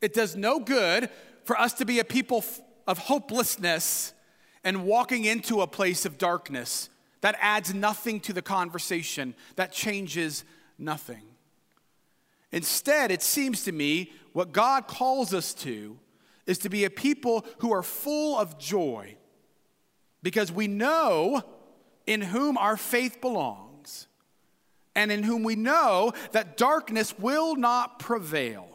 It 0.00 0.14
does 0.14 0.34
no 0.34 0.60
good 0.60 1.10
for 1.44 1.60
us 1.60 1.74
to 1.74 1.84
be 1.84 1.98
a 1.98 2.04
people 2.04 2.42
of 2.90 2.98
hopelessness 2.98 4.12
and 4.64 4.84
walking 4.84 5.24
into 5.24 5.60
a 5.60 5.66
place 5.68 6.04
of 6.04 6.18
darkness. 6.18 6.90
That 7.20 7.36
adds 7.40 7.72
nothing 7.72 8.18
to 8.22 8.32
the 8.32 8.42
conversation, 8.42 9.36
that 9.54 9.70
changes 9.70 10.42
nothing. 10.76 11.22
Instead, 12.50 13.12
it 13.12 13.22
seems 13.22 13.62
to 13.62 13.70
me 13.70 14.10
what 14.32 14.50
God 14.50 14.88
calls 14.88 15.32
us 15.32 15.54
to 15.54 16.00
is 16.46 16.58
to 16.58 16.68
be 16.68 16.84
a 16.84 16.90
people 16.90 17.46
who 17.58 17.72
are 17.72 17.84
full 17.84 18.36
of 18.36 18.58
joy 18.58 19.14
because 20.24 20.50
we 20.50 20.66
know 20.66 21.44
in 22.08 22.20
whom 22.20 22.58
our 22.58 22.76
faith 22.76 23.20
belongs 23.20 24.08
and 24.96 25.12
in 25.12 25.22
whom 25.22 25.44
we 25.44 25.54
know 25.54 26.12
that 26.32 26.56
darkness 26.56 27.16
will 27.20 27.54
not 27.54 28.00
prevail. 28.00 28.66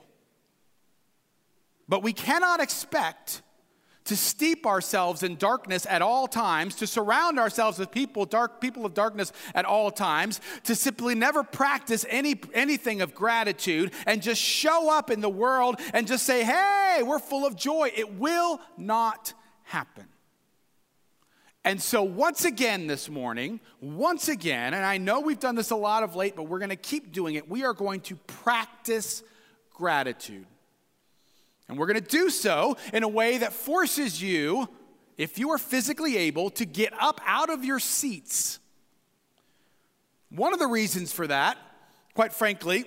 But 1.89 2.01
we 2.01 2.13
cannot 2.13 2.61
expect 2.61 3.41
to 4.05 4.15
steep 4.15 4.65
ourselves 4.65 5.23
in 5.23 5.35
darkness 5.35 5.85
at 5.89 6.01
all 6.01 6.27
times, 6.27 6.75
to 6.75 6.87
surround 6.87 7.39
ourselves 7.39 7.79
with 7.79 7.91
people, 7.91 8.25
dark 8.25 8.61
people 8.61 8.85
of 8.85 8.93
darkness 8.93 9.31
at 9.53 9.65
all 9.65 9.91
times, 9.91 10.39
to 10.63 10.75
simply 10.75 11.15
never 11.15 11.43
practice 11.43 12.05
any, 12.09 12.39
anything 12.53 13.01
of 13.01 13.13
gratitude 13.13 13.91
and 14.05 14.21
just 14.21 14.41
show 14.41 14.91
up 14.91 15.09
in 15.09 15.21
the 15.21 15.29
world 15.29 15.79
and 15.93 16.07
just 16.07 16.25
say, 16.25 16.43
hey, 16.43 17.01
we're 17.03 17.19
full 17.19 17.45
of 17.45 17.55
joy. 17.55 17.91
It 17.95 18.13
will 18.13 18.61
not 18.77 19.33
happen. 19.63 20.05
And 21.63 21.81
so, 21.81 22.03
once 22.03 22.45
again 22.45 22.85
this 22.85 23.09
morning, 23.09 23.59
once 23.81 24.29
again, 24.29 24.75
and 24.75 24.85
I 24.85 24.99
know 24.99 25.19
we've 25.19 25.39
done 25.39 25.55
this 25.55 25.71
a 25.71 25.75
lot 25.75 26.03
of 26.03 26.15
late, 26.15 26.35
but 26.35 26.43
we're 26.43 26.59
going 26.59 26.69
to 26.69 26.75
keep 26.75 27.11
doing 27.11 27.33
it, 27.33 27.49
we 27.49 27.63
are 27.63 27.73
going 27.73 28.01
to 28.01 28.15
practice 28.15 29.23
gratitude. 29.73 30.45
And 31.67 31.77
we're 31.77 31.87
going 31.87 32.01
to 32.01 32.07
do 32.07 32.29
so 32.29 32.77
in 32.93 33.03
a 33.03 33.07
way 33.07 33.37
that 33.39 33.53
forces 33.53 34.21
you, 34.21 34.69
if 35.17 35.39
you 35.39 35.49
are 35.51 35.57
physically 35.57 36.17
able, 36.17 36.49
to 36.51 36.65
get 36.65 36.93
up 37.01 37.19
out 37.25 37.49
of 37.49 37.65
your 37.65 37.79
seats. 37.79 38.59
One 40.29 40.53
of 40.53 40.59
the 40.59 40.67
reasons 40.67 41.11
for 41.11 41.27
that, 41.27 41.57
quite 42.13 42.33
frankly, 42.33 42.85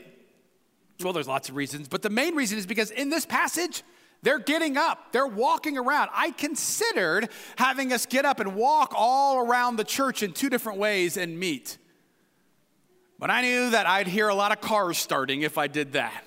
well, 1.03 1.13
there's 1.13 1.29
lots 1.29 1.49
of 1.49 1.57
reasons, 1.57 1.89
but 1.89 2.03
the 2.03 2.11
main 2.11 2.35
reason 2.35 2.59
is 2.59 2.67
because 2.67 2.91
in 2.91 3.11
this 3.11 3.25
passage, 3.25 3.83
They're 4.23 4.41
getting 4.41 4.77
up, 4.77 5.13
they're 5.13 5.27
walking 5.27 5.79
around. 5.79 6.11
I 6.13 6.33
considered 6.33 7.29
having 7.57 7.93
us 7.93 8.05
get 8.07 8.25
up 8.25 8.41
and 8.41 8.57
walk 8.57 8.93
all 8.97 9.39
around 9.39 9.77
the 9.77 9.85
church 9.85 10.23
in 10.23 10.33
two 10.33 10.51
different 10.51 10.79
ways 10.79 11.17
and 11.17 11.39
meet. 11.39 11.79
But 13.19 13.31
I 13.31 13.43
knew 13.43 13.71
that 13.71 13.87
I'd 13.87 14.09
hear 14.09 14.29
a 14.29 14.35
lot 14.35 14.53
of 14.53 14.61
cars 14.61 14.99
starting 14.99 15.43
if 15.43 15.59
I 15.59 15.69
did 15.69 15.93
that. 15.93 16.25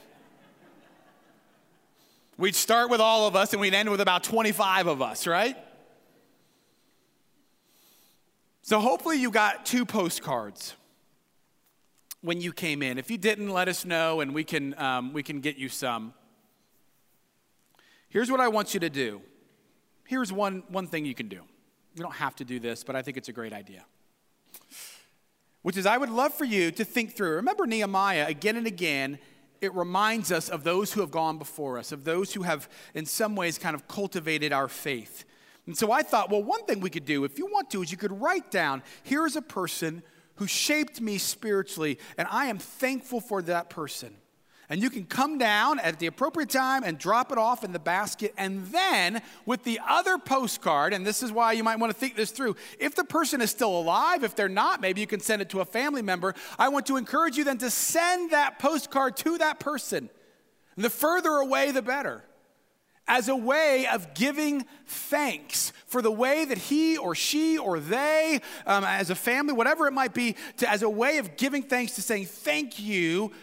We'd 2.41 2.55
start 2.55 2.89
with 2.89 2.99
all 2.99 3.27
of 3.27 3.35
us 3.35 3.53
and 3.53 3.61
we'd 3.61 3.75
end 3.75 3.91
with 3.91 4.01
about 4.01 4.23
25 4.23 4.87
of 4.87 4.99
us, 4.99 5.27
right? 5.27 5.55
So 8.63 8.79
hopefully 8.79 9.17
you 9.17 9.29
got 9.29 9.63
two 9.63 9.85
postcards 9.85 10.73
when 12.21 12.41
you 12.41 12.51
came 12.51 12.81
in. 12.81 12.97
If 12.97 13.11
you 13.11 13.19
didn't, 13.19 13.49
let 13.49 13.67
us 13.67 13.85
know 13.85 14.21
and 14.21 14.33
we 14.33 14.43
can, 14.43 14.73
um, 14.79 15.13
we 15.13 15.21
can 15.21 15.39
get 15.39 15.57
you 15.57 15.69
some. 15.69 16.15
Here's 18.09 18.31
what 18.31 18.39
I 18.39 18.47
want 18.47 18.73
you 18.73 18.79
to 18.79 18.89
do. 18.89 19.21
Here's 20.07 20.33
one, 20.33 20.63
one 20.67 20.87
thing 20.87 21.05
you 21.05 21.13
can 21.13 21.27
do. 21.27 21.41
You 21.95 22.01
don't 22.01 22.15
have 22.15 22.35
to 22.37 22.43
do 22.43 22.59
this, 22.59 22.83
but 22.83 22.95
I 22.95 23.03
think 23.03 23.17
it's 23.17 23.29
a 23.29 23.33
great 23.33 23.53
idea. 23.53 23.85
Which 25.61 25.77
is, 25.77 25.85
I 25.85 25.95
would 25.95 26.09
love 26.09 26.33
for 26.33 26.45
you 26.45 26.71
to 26.71 26.83
think 26.83 27.15
through. 27.15 27.35
Remember 27.35 27.67
Nehemiah 27.67 28.25
again 28.25 28.57
and 28.57 28.65
again. 28.65 29.19
It 29.61 29.73
reminds 29.75 30.31
us 30.31 30.49
of 30.49 30.63
those 30.63 30.91
who 30.91 31.01
have 31.01 31.11
gone 31.11 31.37
before 31.37 31.77
us, 31.77 31.91
of 31.91 32.03
those 32.03 32.33
who 32.33 32.41
have, 32.41 32.67
in 32.95 33.05
some 33.05 33.35
ways, 33.35 33.57
kind 33.57 33.75
of 33.75 33.87
cultivated 33.87 34.51
our 34.51 34.67
faith. 34.67 35.23
And 35.67 35.77
so 35.77 35.91
I 35.91 36.01
thought, 36.01 36.31
well, 36.31 36.43
one 36.43 36.65
thing 36.65 36.81
we 36.81 36.89
could 36.89 37.05
do, 37.05 37.23
if 37.23 37.37
you 37.37 37.45
want 37.45 37.69
to, 37.71 37.83
is 37.83 37.91
you 37.91 37.97
could 37.97 38.19
write 38.19 38.49
down 38.49 38.81
here 39.03 39.25
is 39.25 39.35
a 39.35 39.41
person 39.41 40.01
who 40.35 40.47
shaped 40.47 40.99
me 40.99 41.19
spiritually, 41.19 41.99
and 42.17 42.27
I 42.31 42.47
am 42.47 42.57
thankful 42.57 43.21
for 43.21 43.43
that 43.43 43.69
person 43.69 44.15
and 44.71 44.81
you 44.81 44.89
can 44.89 45.03
come 45.03 45.37
down 45.37 45.79
at 45.79 45.99
the 45.99 46.07
appropriate 46.07 46.49
time 46.49 46.83
and 46.85 46.97
drop 46.97 47.33
it 47.33 47.37
off 47.37 47.65
in 47.65 47.73
the 47.73 47.79
basket. 47.79 48.33
And 48.37 48.65
then 48.67 49.21
with 49.45 49.65
the 49.65 49.81
other 49.85 50.17
postcard, 50.17 50.93
and 50.93 51.05
this 51.05 51.21
is 51.21 51.29
why 51.29 51.51
you 51.51 51.61
might 51.61 51.77
want 51.77 51.91
to 51.91 51.99
think 51.99 52.15
this 52.15 52.31
through, 52.31 52.55
if 52.79 52.95
the 52.95 53.03
person 53.03 53.41
is 53.41 53.51
still 53.51 53.77
alive, 53.77 54.23
if 54.23 54.33
they're 54.33 54.47
not, 54.47 54.79
maybe 54.79 55.01
you 55.01 55.07
can 55.07 55.19
send 55.19 55.41
it 55.41 55.49
to 55.49 55.59
a 55.59 55.65
family 55.65 56.01
member. 56.01 56.33
I 56.57 56.69
want 56.69 56.85
to 56.85 56.95
encourage 56.95 57.35
you 57.35 57.43
then 57.43 57.57
to 57.57 57.69
send 57.69 58.31
that 58.31 58.59
postcard 58.59 59.17
to 59.17 59.39
that 59.39 59.59
person. 59.59 60.09
The 60.77 60.89
further 60.89 61.31
away, 61.31 61.71
the 61.71 61.81
better 61.81 62.23
as 63.07 63.27
a 63.27 63.35
way 63.35 63.87
of 63.87 64.13
giving 64.13 64.65
thanks 64.85 65.73
for 65.85 66.01
the 66.01 66.11
way 66.11 66.45
that 66.45 66.57
he 66.57 66.97
or 66.97 67.13
she 67.13 67.57
or 67.57 67.77
they, 67.77 68.39
um, 68.65 68.85
as 68.85 69.09
a 69.09 69.15
family, 69.15 69.53
whatever 69.53 69.85
it 69.87 69.91
might 69.91 70.13
be, 70.13 70.35
to, 70.55 70.69
as 70.69 70.81
a 70.81 70.89
way 70.89 71.17
of 71.17 71.35
giving 71.35 71.61
thanks 71.61 71.95
to 71.95 72.01
saying 72.01 72.25
thank 72.25 72.79
you 72.79 73.33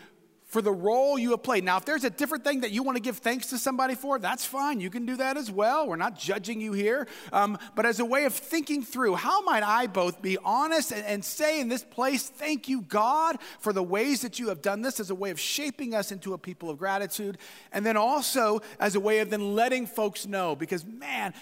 for 0.48 0.62
the 0.62 0.72
role 0.72 1.18
you 1.18 1.32
have 1.32 1.42
played. 1.42 1.62
Now, 1.62 1.76
if 1.76 1.84
there's 1.84 2.04
a 2.04 2.10
different 2.10 2.42
thing 2.42 2.62
that 2.62 2.70
you 2.70 2.82
want 2.82 2.96
to 2.96 3.02
give 3.02 3.18
thanks 3.18 3.48
to 3.48 3.58
somebody 3.58 3.94
for, 3.94 4.18
that's 4.18 4.46
fine. 4.46 4.80
You 4.80 4.88
can 4.88 5.04
do 5.04 5.16
that 5.16 5.36
as 5.36 5.50
well. 5.50 5.86
We're 5.86 5.96
not 5.96 6.18
judging 6.18 6.58
you 6.58 6.72
here. 6.72 7.06
Um, 7.34 7.58
but 7.74 7.84
as 7.84 8.00
a 8.00 8.04
way 8.04 8.24
of 8.24 8.32
thinking 8.32 8.82
through, 8.82 9.16
how 9.16 9.42
might 9.42 9.62
I 9.62 9.86
both 9.86 10.22
be 10.22 10.38
honest 10.42 10.90
and, 10.90 11.04
and 11.04 11.22
say 11.22 11.60
in 11.60 11.68
this 11.68 11.84
place, 11.84 12.30
thank 12.30 12.66
you, 12.66 12.80
God, 12.80 13.36
for 13.60 13.74
the 13.74 13.82
ways 13.82 14.22
that 14.22 14.38
you 14.38 14.48
have 14.48 14.62
done 14.62 14.80
this 14.80 15.00
as 15.00 15.10
a 15.10 15.14
way 15.14 15.30
of 15.30 15.38
shaping 15.38 15.94
us 15.94 16.12
into 16.12 16.32
a 16.32 16.38
people 16.38 16.70
of 16.70 16.78
gratitude. 16.78 17.36
And 17.70 17.84
then 17.84 17.98
also 17.98 18.60
as 18.80 18.94
a 18.94 19.00
way 19.00 19.18
of 19.18 19.28
then 19.28 19.54
letting 19.54 19.86
folks 19.86 20.26
know, 20.26 20.56
because 20.56 20.82
man, 20.86 21.34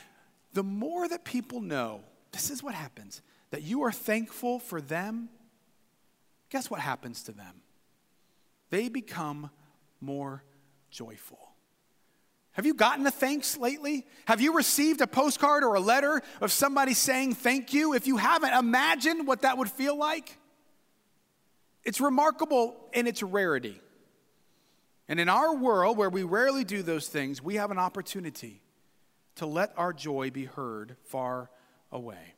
the 0.52 0.64
more 0.64 1.06
that 1.06 1.24
people 1.24 1.60
know, 1.60 2.00
this 2.32 2.50
is 2.50 2.60
what 2.60 2.74
happens, 2.74 3.22
that 3.50 3.62
you 3.62 3.84
are 3.84 3.92
thankful 3.92 4.58
for 4.58 4.80
them, 4.80 5.28
guess 6.50 6.68
what 6.68 6.80
happens 6.80 7.22
to 7.22 7.32
them? 7.32 7.62
They 8.70 8.88
become 8.88 9.50
more 10.00 10.44
joyful. 10.90 11.38
Have 12.52 12.64
you 12.64 12.72
gotten 12.72 13.06
a 13.06 13.10
thanks 13.10 13.58
lately? 13.58 14.06
Have 14.26 14.40
you 14.40 14.56
received 14.56 15.02
a 15.02 15.06
postcard 15.06 15.62
or 15.62 15.74
a 15.74 15.80
letter 15.80 16.22
of 16.40 16.50
somebody 16.50 16.94
saying 16.94 17.34
thank 17.34 17.74
you? 17.74 17.92
If 17.92 18.06
you 18.06 18.16
haven't, 18.16 18.54
imagine 18.54 19.26
what 19.26 19.42
that 19.42 19.58
would 19.58 19.70
feel 19.70 19.96
like. 19.96 20.38
It's 21.84 22.00
remarkable 22.00 22.74
in 22.94 23.06
its 23.06 23.22
rarity. 23.22 23.78
And 25.06 25.20
in 25.20 25.28
our 25.28 25.54
world, 25.54 25.98
where 25.98 26.08
we 26.08 26.22
rarely 26.22 26.64
do 26.64 26.82
those 26.82 27.08
things, 27.08 27.42
we 27.42 27.56
have 27.56 27.70
an 27.70 27.78
opportunity 27.78 28.62
to 29.36 29.46
let 29.46 29.72
our 29.76 29.92
joy 29.92 30.30
be 30.30 30.46
heard 30.46 30.96
far 31.04 31.50
away. 31.92 32.34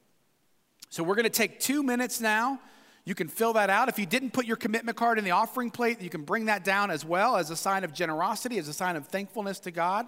So 0.90 1.02
we're 1.02 1.14
going 1.14 1.24
to 1.24 1.30
take 1.30 1.60
two 1.60 1.82
minutes 1.82 2.20
now 2.20 2.60
you 3.08 3.14
can 3.14 3.26
fill 3.26 3.54
that 3.54 3.70
out. 3.70 3.88
If 3.88 3.98
you 3.98 4.04
didn't 4.04 4.34
put 4.34 4.44
your 4.44 4.58
commitment 4.58 4.98
card 4.98 5.16
in 5.16 5.24
the 5.24 5.30
offering 5.30 5.70
plate, 5.70 6.02
you 6.02 6.10
can 6.10 6.24
bring 6.24 6.44
that 6.44 6.62
down 6.62 6.90
as 6.90 7.06
well 7.06 7.38
as 7.38 7.48
a 7.48 7.56
sign 7.56 7.82
of 7.82 7.94
generosity, 7.94 8.58
as 8.58 8.68
a 8.68 8.74
sign 8.74 8.96
of 8.96 9.06
thankfulness 9.06 9.60
to 9.60 9.70
God. 9.70 10.06